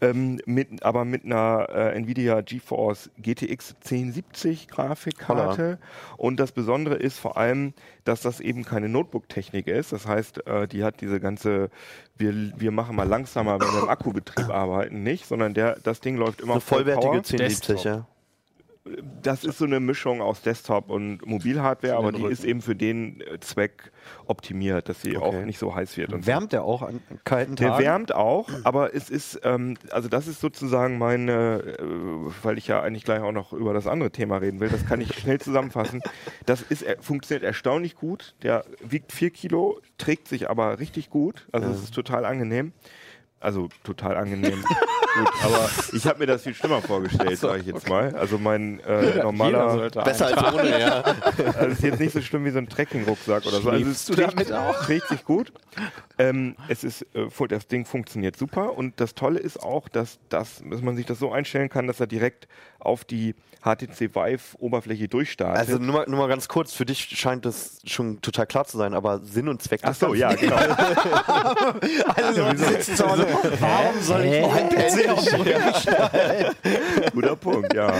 [0.00, 5.78] Ähm, mit, aber mit einer äh, Nvidia GeForce GTX 1070 Grafikkarte.
[6.16, 9.92] Und das Besondere ist vor allem, dass das eben keine Notebook-Technik ist.
[9.92, 13.88] Das heißt, äh, die hat diese ganze, wir, wir machen mal langsamer, wenn wir im
[13.88, 17.16] Akkubetrieb arbeiten, nicht, sondern der, das Ding läuft immer Eine voll vollwertige Power.
[17.16, 18.06] 1070, ja.
[19.22, 22.32] Das ist so eine Mischung aus Desktop und Mobilhardware, aber die Rücken.
[22.32, 23.92] ist eben für den äh, Zweck
[24.26, 26.14] optimiert, dass sie auch nicht so heiß wird.
[26.14, 26.28] Und so.
[26.28, 27.84] Wärmt der auch an kalten Der Tagen?
[27.84, 31.84] wärmt auch, aber es ist, ähm, also das ist sozusagen meine, äh,
[32.42, 35.02] weil ich ja eigentlich gleich auch noch über das andere Thema reden will, das kann
[35.02, 36.00] ich schnell zusammenfassen.
[36.46, 38.34] Das ist, er, funktioniert erstaunlich gut.
[38.42, 41.46] Der wiegt vier Kilo, trägt sich aber richtig gut.
[41.52, 42.72] Also es ist total angenehm.
[43.40, 44.64] Also total angenehm.
[45.14, 48.14] gut, aber ich habe mir das viel schlimmer vorgestellt, sage ich jetzt mal.
[48.14, 51.02] Also mein äh, normaler, Besser als ohne, ja.
[51.58, 53.70] also ist jetzt nicht so schlimm wie so ein Trekking-Rucksack oder so.
[53.70, 54.84] Also es du trägt, damit auch?
[54.84, 55.52] trägt sich gut.
[56.18, 60.62] Ähm, es ist, äh, das Ding funktioniert super und das Tolle ist auch, dass, das,
[60.64, 62.48] dass man sich das so einstellen kann, dass er direkt
[62.80, 65.58] auf die HTC Vive Oberfläche durchstartet.
[65.58, 68.78] Also nur mal, nur mal ganz kurz, für dich scheint das schon total klar zu
[68.78, 70.56] sein, aber Sinn und Zweck Ach so, ja, genau.
[72.16, 73.26] Alle Leute sitzen zu Hause.
[73.60, 77.12] Warum soll ich meinen PC auf den?
[77.12, 77.92] Guter Punkt, ja.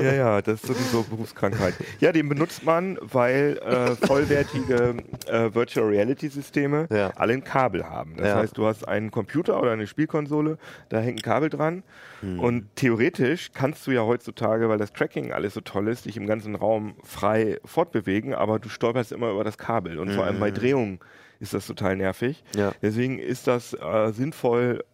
[0.00, 1.74] Ja, ja, das ist sowieso Berufskrankheit.
[2.00, 4.96] Ja, den benutzt man, weil äh, vollwertige
[5.26, 7.10] äh, Virtual Reality Systeme Ja.
[7.16, 8.16] alle ein Kabel haben.
[8.16, 8.36] Das Ja.
[8.36, 10.58] heißt, du hast einen Computer oder eine Spielkonsole,
[10.88, 11.82] da hängt ein Kabel dran
[12.20, 12.40] Hm.
[12.40, 16.26] und theoretisch kannst du ja heutzutage, weil das Tracking alles so toll ist, dich im
[16.26, 20.50] ganzen Raum frei fortbewegen, aber du stolperst immer über das Kabel und vor allem bei
[20.50, 21.00] Drehungen
[21.40, 22.42] ist das total nervig.
[22.54, 22.72] Ja.
[22.82, 24.84] Deswegen ist das äh, sinnvoll,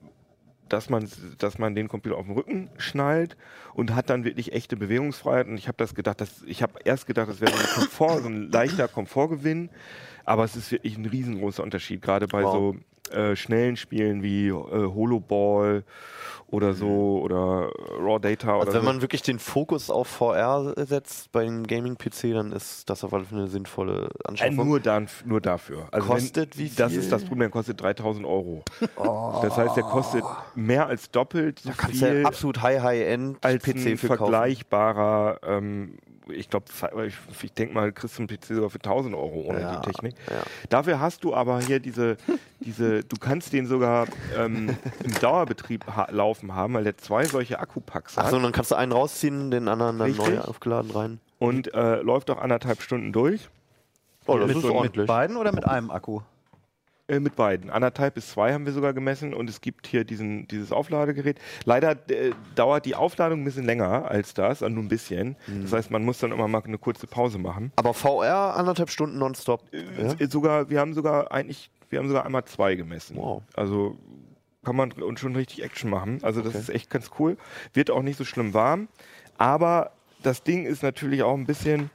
[0.68, 1.08] dass man,
[1.38, 3.36] dass man den Computer auf den Rücken schnallt
[3.74, 5.46] und hat dann wirklich echte Bewegungsfreiheit.
[5.46, 8.22] Und ich habe das gedacht, dass, ich habe erst gedacht, das wäre so ein Komfort,
[8.22, 9.68] so ein leichter Komfortgewinn,
[10.24, 12.52] aber es ist wirklich ein riesengroßer Unterschied, gerade bei Wow.
[12.52, 12.76] so
[13.12, 15.84] äh, schnellen Spielen wie äh, Holoball
[16.48, 18.86] oder so oder Raw Data oder Also wenn so.
[18.86, 23.24] man wirklich den Fokus auf VR setzt bei einem Gaming-PC, dann ist das auf alle
[23.24, 24.68] Fälle eine sinnvolle Äh, Anschaffung.
[24.68, 25.88] nur, dann, nur dafür.
[25.92, 27.00] Also Kostet wie Das viel?
[27.00, 28.62] ist das Problem, kostet 3000 Euro.
[29.42, 33.86] Das heißt, der kostet mehr als doppelt so da viel ja absolut High-High-End als PC
[33.86, 35.96] ein vergleichbarer, ähm,
[36.29, 36.66] ich glaube,
[37.07, 39.91] ich, ich denke mal, kriegst du einen PC sogar für 1000 Euro ohne Ja, die
[39.91, 40.14] Technik.
[40.31, 40.43] ja.
[40.68, 42.16] Dafür hast du aber hier diese,
[42.61, 44.07] diese du kannst den sogar
[44.37, 48.53] ähm, im Dauerbetrieb ha laufen haben, weil der zwei solche Akkupacks hat Achso, und dann
[48.53, 50.27] kannst du einen rausziehen, den anderen dann Richtig.
[50.27, 51.20] neu aufgeladen rein.
[51.39, 53.49] und äh, läuft auch anderthalb Stunden durch.
[54.27, 54.99] Oh, das Mit ist so ordentlich.
[54.99, 56.20] Mit beiden oder mit einem Akku?
[57.12, 57.68] Äh, mit beiden.
[57.68, 61.38] Anderthalb bis zwei haben wir sogar gemessen und es gibt hier diesen, dieses Aufladegerät.
[61.66, 65.36] Leider äh, dauert die Aufladung ein bisschen länger als das, also nur ein bisschen.
[65.46, 65.62] Mhm.
[65.62, 67.70] Das heißt, man muss dann immer mal eine kurze Pause machen.
[67.76, 69.62] Aber VR anderthalb Stunden nonstop.
[69.72, 70.14] Ja?
[70.18, 73.18] Äh, Sogar, wir haben sogar eigentlich, wir haben sogar einmal zwei gemessen.
[73.18, 73.42] Wow.
[73.54, 73.98] Also
[74.64, 76.20] kann man und schon richtig Action machen.
[76.22, 77.36] Also das ist echt ganz cool.
[77.74, 78.88] Wird auch nicht so schlimm warm.
[79.36, 79.90] Aber
[80.22, 81.90] das Ding ist natürlich auch ein bisschen,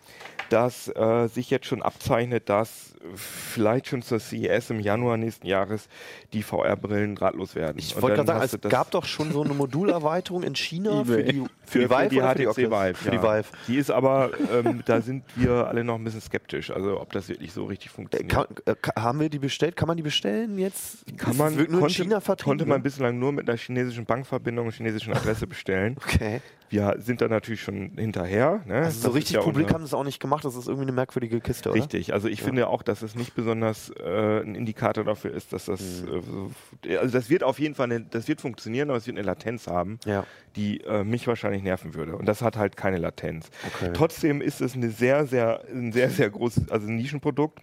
[0.50, 5.88] dass äh, sich jetzt schon abzeichnet, dass vielleicht schon zur CES im Januar nächsten Jahres
[6.34, 7.78] die VR-Brillen drahtlos werden.
[7.78, 11.24] Ich wollte gerade sagen, es das gab doch schon so eine Modulerweiterung in China für
[11.24, 12.72] die, für die Vive oder für die?
[12.72, 12.94] Vive.
[12.96, 13.22] Für die.
[13.22, 13.46] Vive.
[13.68, 17.30] Die ist aber, ähm, da sind wir alle noch ein bisschen skeptisch, also ob das
[17.30, 18.30] wirklich so richtig Äh, funktioniert.
[18.30, 19.76] Kann, äh, haben wir die bestellt?
[19.76, 21.06] Kann man die bestellen jetzt?
[21.18, 22.52] Kann man, nur in konnte, China vertrieben?
[22.52, 22.84] konnte man ne?
[22.84, 25.96] bislang nur mit einer chinesischen Bankverbindung und chinesischen Adresse bestellen.
[25.98, 26.42] Okay.
[26.70, 28.62] Wir sind da natürlich schon hinterher.
[28.66, 28.76] Ne?
[28.76, 30.44] Also so Das richtig ja publik haben sie es auch nicht gemacht.
[30.44, 31.80] Das ist irgendwie eine merkwürdige Kiste, oder?
[31.80, 35.66] Richtig, also ich finde auch, dass es nicht besonders äh, ein Indikator dafür ist, dass
[35.66, 36.08] das, Mhm.
[36.10, 36.52] äh, so-
[37.00, 39.68] also das wird auf jeden Fall, eine, das wird funktionieren, aber es wird eine Latenz
[39.68, 40.26] haben, Ja.
[40.56, 42.16] die äh, mich wahrscheinlich nerven würde.
[42.18, 43.50] Und das hat halt keine Latenz.
[43.76, 43.92] Okay.
[43.94, 47.60] Trotzdem ist es eine sehr, sehr, ein sehr, sehr großes, also ein Nischenprodukt.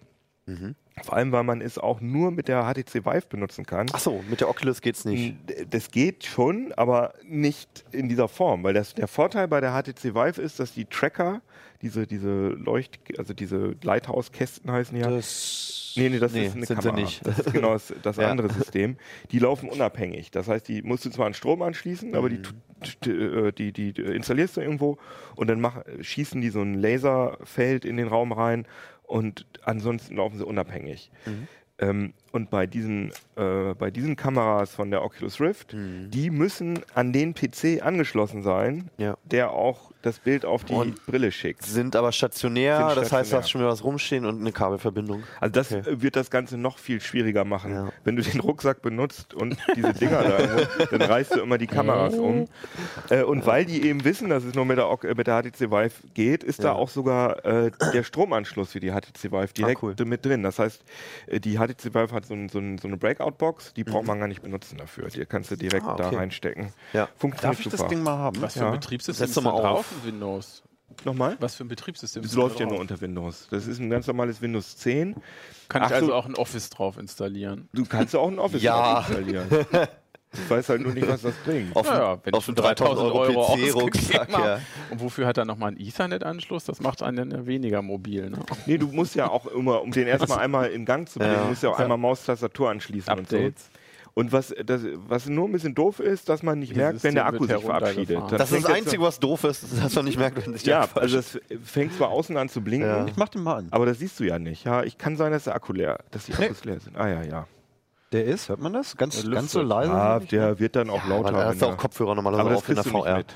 [0.47, 0.75] Mhm.
[1.03, 3.87] Vor allem, weil man es auch nur mit der HTC Vive benutzen kann.
[3.91, 5.35] Ach so, mit der Oculus geht's nicht.
[5.69, 10.15] Das geht schon, aber nicht in dieser Form, weil das, der Vorteil bei der HTC
[10.15, 11.41] Vive ist, dass die Tracker,
[11.81, 15.09] diese, diese Leucht, also diese Lighthouse-Kästen heißen ja.
[15.09, 17.03] Das Nee, nee, das nee, ist eine sind sie Kamera.
[17.05, 17.25] nicht.
[17.25, 18.29] Das ist genau das, das Ja.
[18.29, 18.97] andere System.
[19.31, 20.29] Die laufen unabhängig.
[20.29, 23.93] Das heißt, die musst du zwar an Strom anschließen, aber die, tu- äh, die, die,
[23.93, 24.97] die installierst du irgendwo
[25.37, 28.65] und dann mach, schießen die so ein Laserfeld in den Raum rein
[29.07, 31.11] und ansonsten laufen sie unabhängig.
[31.77, 36.11] Ähm, Und bei diesen, äh, bei diesen Kameras von der Oculus Rift, Mhm.
[36.11, 39.15] die müssen an den PC angeschlossen sein, Ja.
[39.23, 41.63] der auch das Bild auf die Und Brille schickt.
[41.63, 43.39] Sind aber stationär, Sind das heißt, du stationär.
[43.41, 45.23] hast schon wieder was rumstehen und eine Kabelverbindung.
[45.39, 46.01] Also das Okay.
[46.01, 47.71] wird das Ganze noch viel schwieriger machen.
[47.71, 47.89] Ja.
[48.03, 50.37] Wenn du den Rucksack benutzt und diese Dinger da,
[50.91, 52.47] dann reißt du immer die Kameras um.
[53.09, 55.71] Äh, und weil die eben wissen, dass es nur mit der, äh, mit der HTC
[55.71, 56.73] Vive geht, ist da Ja.
[56.73, 59.95] auch sogar äh, der Stromanschluss für die HTC Vive direkt cool.
[60.05, 60.43] mit drin.
[60.43, 60.83] Das heißt,
[61.27, 64.19] äh, die HTC Vive hat so, ein, so, ein, so eine Breakout-Box, die braucht man
[64.19, 65.07] gar nicht benutzen dafür.
[65.09, 65.89] Die kannst du direkt Mhm.
[65.89, 66.09] Ah, okay.
[66.11, 66.73] da reinstecken.
[66.93, 67.07] Ja.
[67.17, 67.77] Funktioniert Darf ich super.
[67.77, 68.41] das Ding mal haben?
[68.41, 69.91] Was für ein Betriebssystem Setz ist doch da mal drauf auf.
[70.03, 70.63] in Windows?
[71.03, 71.35] Nochmal?
[71.39, 73.47] Was für ein Betriebssystem Das ist da läuft ja nur unter Windows.
[73.51, 75.15] Das ist ein ganz normales Windows 10.
[75.67, 76.13] Kann Ach ich also so.
[76.13, 77.67] auch ein Office drauf installieren?
[77.73, 79.01] Du kannst auch ein Office Ja.
[79.01, 79.47] drauf installieren.
[80.43, 81.75] Ich weiß halt nur nicht, was das bringt.
[81.75, 84.59] Auf, Naja, wenn auf ich schon einen 3000 Euro, PC PC-Rucksack, ja.
[84.89, 86.65] Und wofür hat er nochmal einen Ethernet-Anschluss?
[86.65, 88.29] Das macht einen ja weniger mobil.
[88.29, 88.37] Ne?
[88.65, 91.43] Nee, du musst ja auch immer, um den erstmal einmal in Gang zu bringen, Ja.
[91.45, 93.43] musst ja auch einmal Maustastatur anschließen Updates.
[93.43, 93.79] und so.
[94.17, 94.79] Und was, das,
[95.09, 97.57] was nur ein bisschen doof ist, dass man nicht Ihr merkt, wenn der Akku sich
[97.57, 98.15] verabschiedet.
[98.17, 100.73] Dann Das ist das Einzige, was doof ist, dass man nicht merkt, wenn sich der
[100.79, 103.05] Ja, also es fängt zwar außen an zu blinken, Ja.
[103.07, 103.67] Ich mach den mal an.
[103.71, 104.63] aber das siehst du ja nicht.
[104.63, 106.95] Ja, ich kann sein, dass der Akku leer, dass die Akkus leer sind.
[106.95, 107.47] Ah ja, ja.
[108.11, 108.95] Der ist, hört man das?
[108.95, 109.91] Ganz, Der ganz so leise.
[109.91, 110.31] Ah, nicht?
[110.31, 111.31] der wird dann auch Aber lauter.
[111.31, 113.17] da wenn hast du er- auch Kopfhörer normalerweise aber das auf in der nicht VR.
[113.17, 113.35] mit.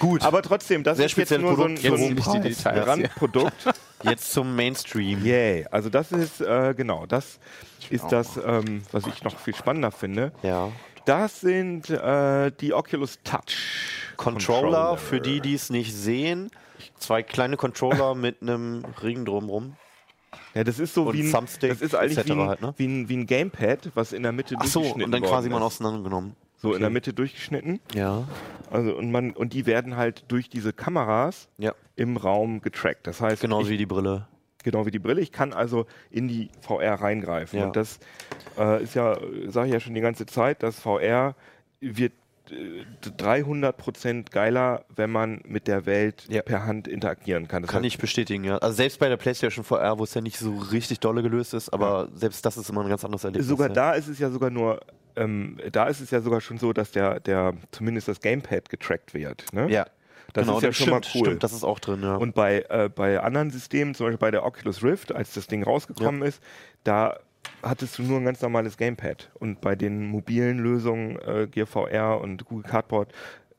[0.00, 1.78] Gut, Aber trotzdem, das Sehr ist jetzt nur so ein, Produkt.
[1.82, 2.74] so Jetzt ein ich die Details.
[2.76, 2.86] hier.
[2.86, 3.52] Randprodukt.
[4.02, 5.24] jetzt zum Mainstream.
[5.24, 5.66] Yay.
[5.70, 7.38] Also das ist, äh, genau, das
[7.90, 10.32] ist das, ähm, was ich noch viel spannender finde.
[10.42, 10.70] Ja.
[11.06, 16.50] Das sind äh, die Oculus Touch Controller, für die, die es nicht sehen.
[16.98, 19.76] Zwei kleine Controller mit einem Ring drumrum.
[20.54, 22.74] Ja, das ist so Und wie ein, Thumbstick das ist eigentlich wie ein, halt, ne?
[22.76, 25.48] wie, ein, wie ein Gamepad, was in der Mitte Ach so, durchgeschnitten und dann quasi
[25.48, 25.62] mal ist.
[25.64, 26.34] auseinandergenommen.
[26.56, 27.78] So in der Mitte durchgeschnitten.
[27.94, 28.26] Ja.
[28.70, 31.72] Also und man und die werden halt durch diese Kameras Ja.
[31.94, 33.06] im Raum getrackt.
[33.06, 34.26] Das heißt, Genauso wie die Brille.
[34.64, 35.20] genau wie die Brille.
[35.20, 37.60] Ich kann also in die VR reingreifen.
[37.60, 37.66] Ja.
[37.66, 38.00] Und das
[38.58, 41.36] äh, ist ja, sage ich ja schon die ganze Zeit, dass VR
[41.80, 42.12] wird
[43.16, 46.42] 300 Prozent geiler, wenn man mit der Welt Ja.
[46.42, 47.62] per Hand interagieren kann.
[47.62, 48.58] Das Kann heißt, ich bestätigen, ja.
[48.58, 51.68] Also selbst bei der PlayStation VR, wo es ja nicht so richtig dolle gelöst ist,
[51.70, 53.46] aber selbst das ist immer ein ganz anderes Erlebnis.
[53.48, 53.74] sogar ja.
[53.74, 54.80] da ist es ja sogar nur,
[55.16, 59.14] ähm, da ist es ja sogar schon so, dass der, der zumindest das Gamepad getrackt
[59.14, 59.44] wird.
[59.52, 59.70] Ne?
[59.70, 59.86] Ja.
[60.32, 61.26] das genau, ist ja schon stimmt, mal cool.
[61.26, 62.16] Stimmt, das ist auch drin, ja.
[62.16, 65.62] Und bei, äh, bei anderen Systemen, zum Beispiel bei der Oculus Rift, als das Ding
[65.62, 66.42] rausgekommen ist,
[66.84, 67.18] da
[67.62, 69.30] hattest du nur ein ganz normales Gamepad.
[69.34, 73.12] Und bei den mobilen Lösungen, äh, Gear VR und Google Cardboard,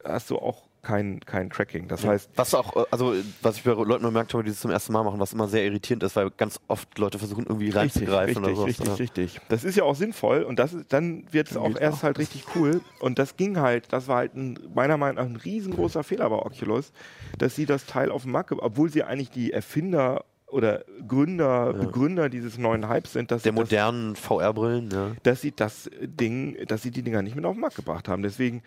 [0.03, 1.87] hast du auch kein, kein Tracking.
[1.87, 4.71] Das heißt, was auch, äh, also was ich bei Leuten bemerkt habe, die das zum
[4.71, 8.43] ersten Mal machen, was immer sehr irritierend ist, weil ganz oft Leute versuchen irgendwie reinzugreifen
[8.45, 8.63] richtig, oder so.
[8.63, 9.41] richtig, richtig.
[9.49, 12.03] Das ist ja auch sinnvoll und das dann wird es auch erst auch.
[12.03, 12.81] halt richtig cool.
[12.99, 16.37] Und das ging halt, das war halt ein, meiner Meinung nach ein riesengroßer Fehler bei
[16.37, 16.93] Oculus,
[17.37, 22.29] dass sie das Teil auf den Markt, obwohl sie eigentlich die Erfinder oder Gründer, Begründer
[22.29, 25.11] dieses neuen Hypes sind, dass Der modernen VR-Brillen, ja.
[25.23, 28.23] dass sie das Ding, dass sie die Dinger nicht mit auf den Markt gebracht haben.
[28.23, 28.63] Deswegen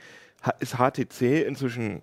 [0.60, 2.02] ist HTC inzwischen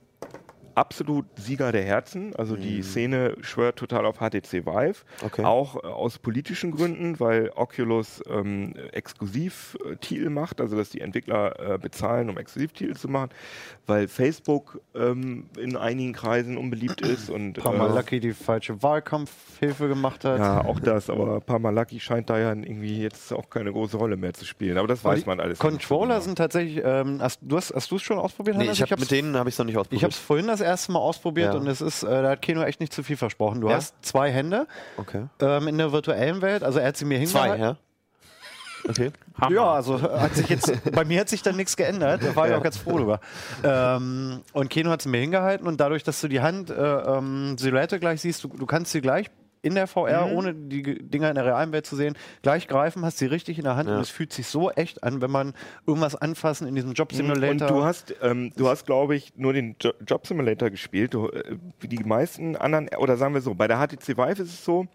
[0.79, 2.33] absolut Sieger der Herzen.
[2.37, 5.03] Also die Szene schwört total auf HTC Vive.
[5.23, 5.43] Okay.
[5.43, 11.77] Auch äh, aus politischen Gründen, weil Oculus ähm, Exklusivtitel macht, also dass die Entwickler äh,
[11.77, 13.29] bezahlen, um Exklusivtitel zu machen,
[13.87, 20.39] weil Facebook ähm, in einigen Kreisen unbeliebt ist und Parmalaki die falsche Wahlkampfhilfe gemacht hat.
[20.39, 24.33] ja, auch das, aber Parmalaki scheint da ja irgendwie jetzt auch keine große Rolle mehr
[24.33, 24.77] zu spielen.
[24.77, 25.59] Aber das weiß die man alles.
[25.59, 28.55] Controller sind tatsächlich, ähm, hast, du es schon ausprobiert?
[28.55, 28.79] Nee, Hannes?
[28.79, 30.03] ich mit denen habe ich es noch nicht Ich ausprobiert.
[30.03, 31.59] habe es vorhin das erste Mal ausprobiert Ja.
[31.59, 33.61] und es ist, äh, da hat Keno echt nicht zu viel versprochen.
[33.61, 33.75] Du Ja?
[33.75, 34.67] hast zwei Hände
[34.97, 35.25] Okay.
[35.41, 37.61] ähm, in der virtuellen Welt, also er hat sie mir Zwei, hingehalten.
[37.61, 37.77] ja?
[38.89, 39.11] Okay.
[39.41, 39.55] Hammer.
[39.55, 42.55] Ja, also hat sich jetzt, bei mir hat sich dann nichts geändert, da war ich
[42.55, 43.19] auch ganz froh drüber.
[43.63, 47.57] Ähm, und Keno hat sie mir hingehalten und dadurch, dass du die Hand äh, ähm,
[47.57, 49.29] Silhouette gleich siehst, du, du kannst sie gleich
[49.61, 50.33] in der VR, Mhm.
[50.33, 53.57] ohne die Ge- Dinger in der realen Welt zu sehen, gleich greifen, hast sie richtig
[53.57, 53.95] in der Hand Ja.
[53.95, 55.53] und es fühlt sich so echt an, wenn man
[55.85, 57.67] irgendwas anfassen in diesem Job Simulator.
[57.69, 61.13] Und du hast, ähm, du hast, glaube ich, nur den jo Job Simulator gespielt.
[61.13, 64.53] Du, äh, wie die meisten anderen, oder sagen wir so, bei der HTC Vive ist
[64.53, 64.87] es so,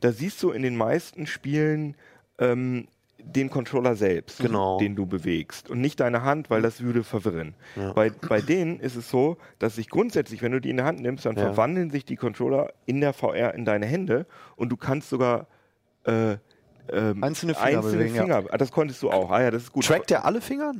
[0.00, 1.96] da siehst du in den meisten Spielen
[2.38, 2.88] ähm,
[3.24, 4.78] den Controller selbst, Genau.
[4.78, 7.54] den du bewegst und nicht deine Hand, weil das würde verwirren.
[7.94, 11.00] Bei, bei denen ist es so, dass sich grundsätzlich, wenn du die in der Hand
[11.00, 11.42] nimmst, dann Ja.
[11.44, 15.46] verwandeln sich die Controller in der VR in deine Hände und du kannst sogar
[16.04, 16.36] äh,
[16.90, 18.22] ähm, Einzelne Finger einzelne bewegen, ja.
[18.22, 18.44] Finger.
[18.50, 19.30] Ah, das konntest du auch.
[19.30, 19.84] Ah ja, das ist gut.
[19.86, 20.72] Trackt der alle Finger?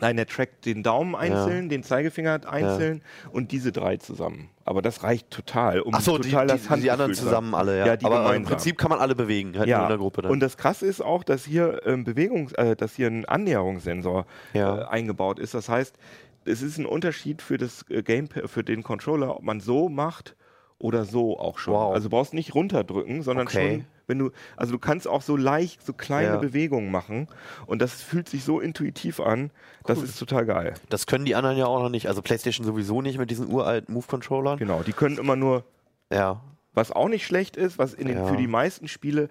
[0.00, 4.50] Nein, der trackt den Daumen einzeln, den Zeigefinger einzeln und diese drei zusammen.
[4.64, 7.78] Aber das reicht total, um Achso, die, total die, das die Handgefühl anderen zusammen alle,
[7.78, 7.86] ja.
[7.86, 8.50] Ja, die Aber im gemeinsam.
[8.56, 10.32] Prinzip kann man alle bewegen, halt Ja, in der Gruppe dann.
[10.32, 14.80] und das Krasse ist auch, dass hier ähm, Bewegungs, äh, dass hier ein Annäherungssensor Ja.
[14.80, 15.54] äh, eingebaut ist.
[15.54, 15.96] Das heißt,
[16.44, 20.34] es ist ein Unterschied für das äh, Gamepad, für den Controller, ob man so macht
[20.78, 21.74] oder so auch schon.
[21.74, 21.94] Wow.
[21.94, 23.70] Also du brauchst nicht runterdrücken, sondern Okay.
[23.76, 26.36] schon wenn du, also du kannst auch so leicht, so kleine Ja.
[26.36, 27.28] Bewegungen machen
[27.66, 29.50] und das fühlt sich so intuitiv an,
[29.86, 30.74] das ist total geil.
[30.88, 32.08] Das können die anderen ja auch noch nicht.
[32.08, 34.58] Also PlayStation sowieso nicht mit diesen uralten Move-Controllern.
[34.58, 35.64] Genau, die können immer nur
[36.12, 36.40] Ja.
[36.74, 38.26] was auch nicht schlecht ist, was den, Ja.
[38.26, 39.28] für die meisten Spiele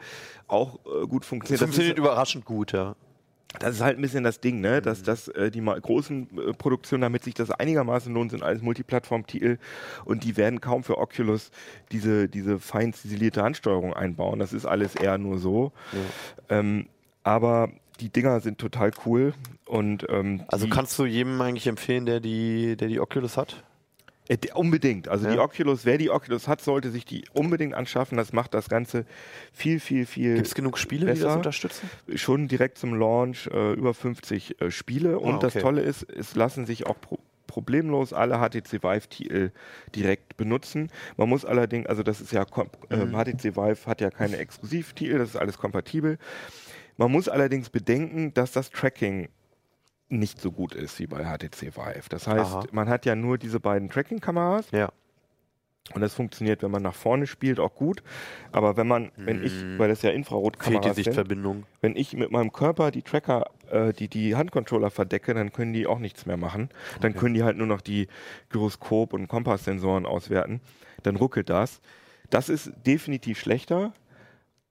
[0.47, 1.61] auch äh, gut funktioniert.
[1.61, 2.95] Das Funktioniert ist, überraschend gut, ja.
[3.59, 4.81] Das ist halt ein bisschen das Ding, ne?
[4.81, 9.57] dass, dass äh, die großen äh, Produktionen, damit sich das einigermaßen lohnt, sind alles Multiplattform-Titel
[10.05, 11.51] und die werden kaum für Oculus
[11.91, 14.39] diese, diese fein ziselierte Handsteuerung einbauen.
[14.39, 15.71] Das ist alles eher nur so.
[16.49, 16.87] Ähm,
[17.23, 19.33] aber die Dinger sind total cool
[19.65, 23.63] und ähm, Also kannst du jedem eigentlich empfehlen, der die, der die Oculus hat?
[24.29, 25.07] Äh, die- Unbedingt.
[25.09, 25.41] Also die Ja.
[25.43, 28.17] Oculus, wer die Oculus hat, sollte sich die unbedingt anschaffen.
[28.17, 29.05] Das macht das Ganze
[29.51, 31.35] viel, viel, viel Gibt es genug Spiele, die das besser.
[31.35, 31.89] unterstützen?
[32.15, 35.19] schon direkt zum Launch äh, über 50 äh, Spiele.
[35.19, 35.61] Und das okay.
[35.63, 39.51] Tolle ist, es lassen sich auch pro problemlos alle HTC Vive-Titel
[39.93, 40.89] direkt benutzen.
[41.17, 42.47] Man muss allerdings, also das ist ja,
[42.89, 46.17] ähm, HTC Vive hat ja keine Exklusivtitel, das ist alles kompatibel.
[46.97, 49.29] Man muss allerdings bedenken, dass das Tracking
[50.09, 52.09] nicht so gut ist wie bei HTC Vive.
[52.09, 52.63] Das heißt, Aha.
[52.71, 54.91] man hat ja nur diese beiden Tracking-Kameras Ja.
[55.95, 58.03] und das funktioniert, wenn man nach vorne spielt, auch gut.
[58.51, 61.65] Aber wenn man, wenn ich, weil das ja Fehlt die Infrarotkameras sind, Sichtverbindung.
[61.81, 65.87] wenn ich mit meinem Körper die Tracker, äh, die die Handcontroller verdecke, dann können die
[65.87, 66.69] auch nichts mehr machen.
[67.01, 68.07] Dann können die halt nur noch die
[68.51, 70.61] Gyroskop- und Kompasssensoren auswerten.
[71.01, 71.81] Dann ruckelt das.
[72.29, 73.93] Das ist definitiv schlechter.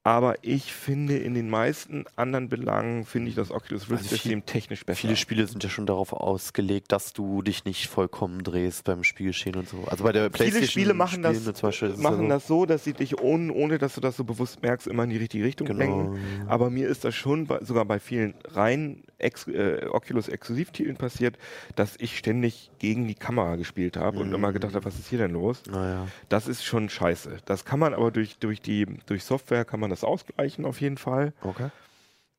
[0.04, 4.18] Aber ich finde, in den meisten anderen Belangen finde ich das Oculus Rift Also viel-
[4.18, 4.98] System technisch besser.
[5.00, 9.54] Viele Spiele sind ja schon darauf ausgelegt, dass du dich nicht vollkommen drehst beim Spielgeschehen
[9.54, 9.84] und so.
[9.84, 13.20] Also bei der PlayStation Viele Spiele machen das, Beispiel machen das so, dass sie dich
[13.20, 15.78] ohne, ohne, dass du das so bewusst merkst, immer in die richtige Richtung Genau.
[15.78, 16.18] lenken.
[16.48, 21.38] Aber mir ist das schon bei, sogar bei vielen rein Ex äh, Oculus Exklusivtiteln passiert,
[21.76, 25.18] dass ich ständig gegen die Kamera gespielt habe und immer gedacht habe, was ist hier
[25.18, 25.62] denn los?
[25.70, 26.06] Naja.
[26.28, 27.38] Das ist schon scheiße.
[27.44, 30.98] Das kann man aber durch, durch die durch Software kann man das ausgleichen auf jeden
[30.98, 31.32] Fall.
[31.42, 31.68] Okay.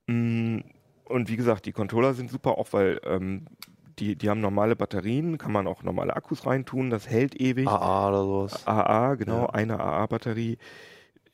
[0.08, 0.60] Mm,
[1.06, 3.46] Und wie gesagt, die Controller sind super, auch weil ähm,
[4.00, 7.68] die, die haben normale Batterien, kann man auch normale Akkus reintun, das hält ewig.
[7.68, 8.68] AA oder sowas.
[8.68, 9.50] AA, genau, Ja.
[9.52, 10.58] eine AA-Batterie.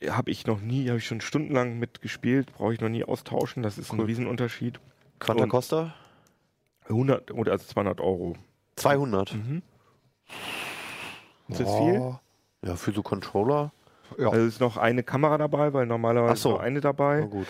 [0.08, 3.78] Habe ich noch nie, habe ich schon stundenlang mitgespielt, brauche ich noch nie austauschen, das
[3.78, 4.06] ist ein Cool.
[4.06, 4.80] Riesenunterschied.
[5.20, 5.94] Quanta Und- Costa?
[6.88, 8.36] 100 oder also 200 Euro.
[8.76, 9.36] 200.
[11.48, 12.14] Ist das viel?
[12.64, 13.72] Ja, für so Controller.
[14.18, 14.28] Ja.
[14.30, 16.50] Also ist noch eine Kamera dabei, weil normalerweise so.
[16.50, 17.20] nur eine dabei.
[17.20, 17.46] Na gut.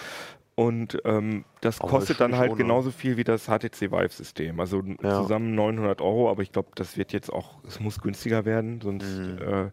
[0.56, 4.60] Und ähm, das Aber kostet dann halt schon, genauso viel wie das HTC Vive-System.
[4.60, 5.22] Also Ja.
[5.22, 8.78] zusammen 900 Euro, aber ich glaube, das wird jetzt auch, es muss günstiger werden.
[8.82, 9.38] Sonst, Mhm.
[9.38, 9.70] äh,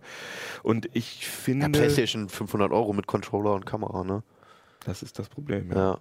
[0.63, 4.23] und ich Ja, finde, PlayStation 500 Euro mit Controller und Kamera, ne?
[4.85, 5.71] das ist das Problem.
[5.71, 5.77] Ja.
[5.77, 5.99] Ja.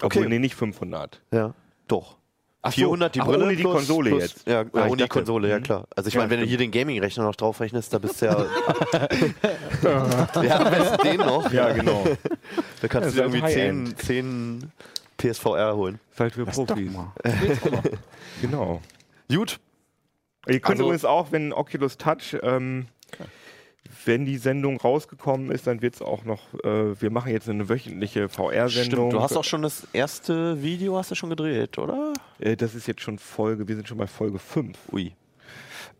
[0.00, 0.28] Obwohl, Okay.
[0.28, 1.20] nee, nicht 500.
[1.32, 1.54] Ja.
[1.88, 2.16] Doch.
[2.62, 2.76] Ach so.
[2.76, 4.46] 400 die Ach, Brille ohne die plus, Konsole plus, jetzt.
[4.48, 5.62] Ja, Ah, ohne die Konsole, ja mhm.
[5.62, 5.86] klar.
[5.94, 8.26] Also ich Ja, meine, wenn du hier den Gaming-Rechner noch drauf rechnest, da bist du
[8.26, 8.46] ja...
[10.42, 11.52] ja, am besten den noch.
[11.52, 12.04] Ja, genau.
[12.80, 13.98] Da kannst Ja, du irgendwie High-End.
[14.00, 14.72] 10, 10
[15.16, 16.00] PSVR holen.
[16.18, 16.90] Halt für Profis.
[18.42, 18.82] Genau.
[19.32, 19.58] Gut.
[20.46, 22.86] Ihr könnt Also- übrigens auch, wenn Oculus Touch, ähm,
[24.06, 27.68] wenn die Sendung rausgekommen ist, dann wird es auch noch, äh, wir machen jetzt eine
[27.68, 29.08] wöchentliche VR-Sendung.
[29.08, 32.12] Stimmt, du hast auch schon das erste Video hast du schon gedreht, oder?
[32.38, 34.78] Äh, das ist jetzt schon Folge, wir sind schon bei Folge 5.
[34.92, 35.12] Ui.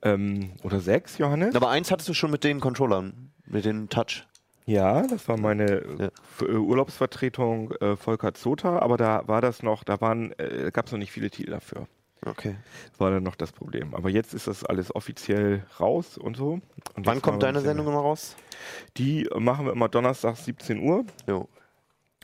[0.03, 1.55] Ähm, oder 6, Johannes?
[1.55, 4.27] Aber eins hattest du schon mit den Controllern, mit den Touch.
[4.67, 6.47] Ja, das war meine äh, Ja.
[6.47, 10.93] Äh, Urlaubsvertretung äh, Volker Zota, aber da war das noch, da waren, äh, gab es
[10.93, 11.87] noch nicht viele Titel dafür.
[12.27, 12.57] Okay.
[12.99, 13.95] War dann noch das Problem.
[13.95, 16.61] Aber jetzt ist das alles offiziell raus und so.
[16.95, 18.37] Und Wann kommt deine Sendung immer raus?
[18.97, 21.05] Die machen wir immer donnerstags 17 Uhr.
[21.29, 21.49] Jo.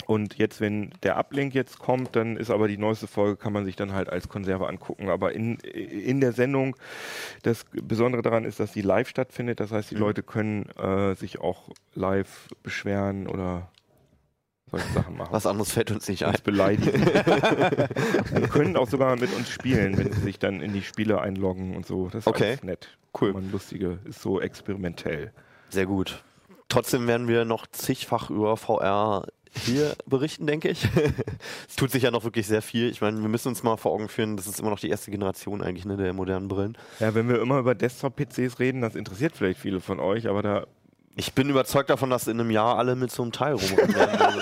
[0.06, 3.64] Und jetzt, wenn der Uplink jetzt kommt, dann ist aber die neueste Folge, kann man
[3.64, 5.08] sich dann halt als Konserve angucken.
[5.08, 6.74] Aber in, in der Sendung,
[7.42, 9.60] das Besondere daran ist, dass die live stattfindet.
[9.60, 10.00] Das heißt, die Mhm.
[10.00, 13.70] Leute können äh, sich auch live beschweren oder
[14.72, 15.32] solche Sachen machen.
[15.32, 16.30] Was anderes fällt uns nicht ein.
[16.32, 17.02] uns beleidigen.
[18.34, 21.76] und können auch sogar mit uns spielen, wenn sie sich dann in die Spiele einloggen
[21.76, 22.06] und so.
[22.08, 22.56] Das ist Okay.
[22.62, 22.88] nett.
[23.20, 23.32] Cool.
[23.32, 25.32] Man lustige, ist so experimentell.
[25.70, 26.22] Sehr gut.
[26.68, 30.88] Trotzdem werden wir noch zigfach über VR hier berichten, denke ich.
[31.68, 32.88] es tut sich ja noch wirklich sehr viel.
[32.88, 35.10] Ich meine, wir müssen uns mal vor Augen führen, das ist immer noch die erste
[35.10, 36.78] Generation eigentlich ne, der modernen Brillen.
[37.00, 40.66] Ja, wenn wir immer über Desktop-PCs reden, das interessiert vielleicht viele von euch, aber da
[41.14, 44.40] Ich bin überzeugt davon, dass in einem Jahr alle mit so einem Teil rumrennen werden.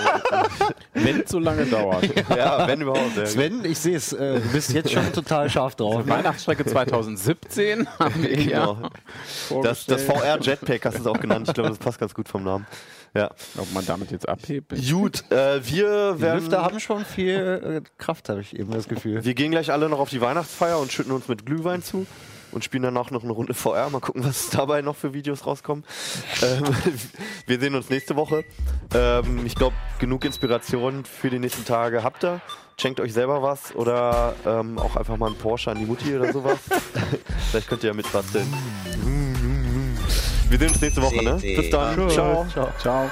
[0.93, 2.05] Wenn es so lange dauert.
[2.29, 3.17] ja, wenn überhaupt.
[3.17, 3.25] Ja.
[3.25, 6.07] Sven, ich sehe es, äh, du bist jetzt schon total scharf drauf.
[6.07, 8.77] Weihnachtsstrecke 2017 haben wir Genau.
[9.49, 10.03] hier Das, das.
[10.03, 11.49] VR Jetpack hast du es auch genannt.
[11.49, 12.65] Ich glaube, das passt ganz gut vom Namen.
[13.13, 13.29] Ja.
[13.57, 14.71] Ob man damit jetzt abhebt?
[14.89, 16.39] Gut, äh, wir Die werden.
[16.39, 19.25] Lüfter haben schon viel äh, Kraft, habe ich eben das Gefühl.
[19.25, 22.07] Wir gehen gleich alle noch auf die Weihnachtsfeier und schütten uns mit Glühwein zu.
[22.51, 23.89] Und spielen danach noch eine Runde VR.
[23.89, 25.83] Mal gucken, was dabei noch für Videos rauskommen.
[26.41, 26.63] Ähm,
[27.47, 28.43] wir sehen uns nächste Woche.
[28.93, 32.41] Ähm, ich glaube, genug Inspiration für die nächsten Tage habt ihr.
[32.79, 36.33] Schenkt euch selber was oder ähm, auch einfach mal einen Porsche an die Mutti oder
[36.33, 36.59] sowas.
[37.51, 38.51] Vielleicht könnt ihr ja mitbasteln.
[40.49, 41.37] Wir sehen uns nächste Woche, ne?
[41.41, 41.95] Bis dann.
[41.95, 42.47] CTA.
[42.49, 42.73] Ciao.
[42.79, 43.11] Ciao.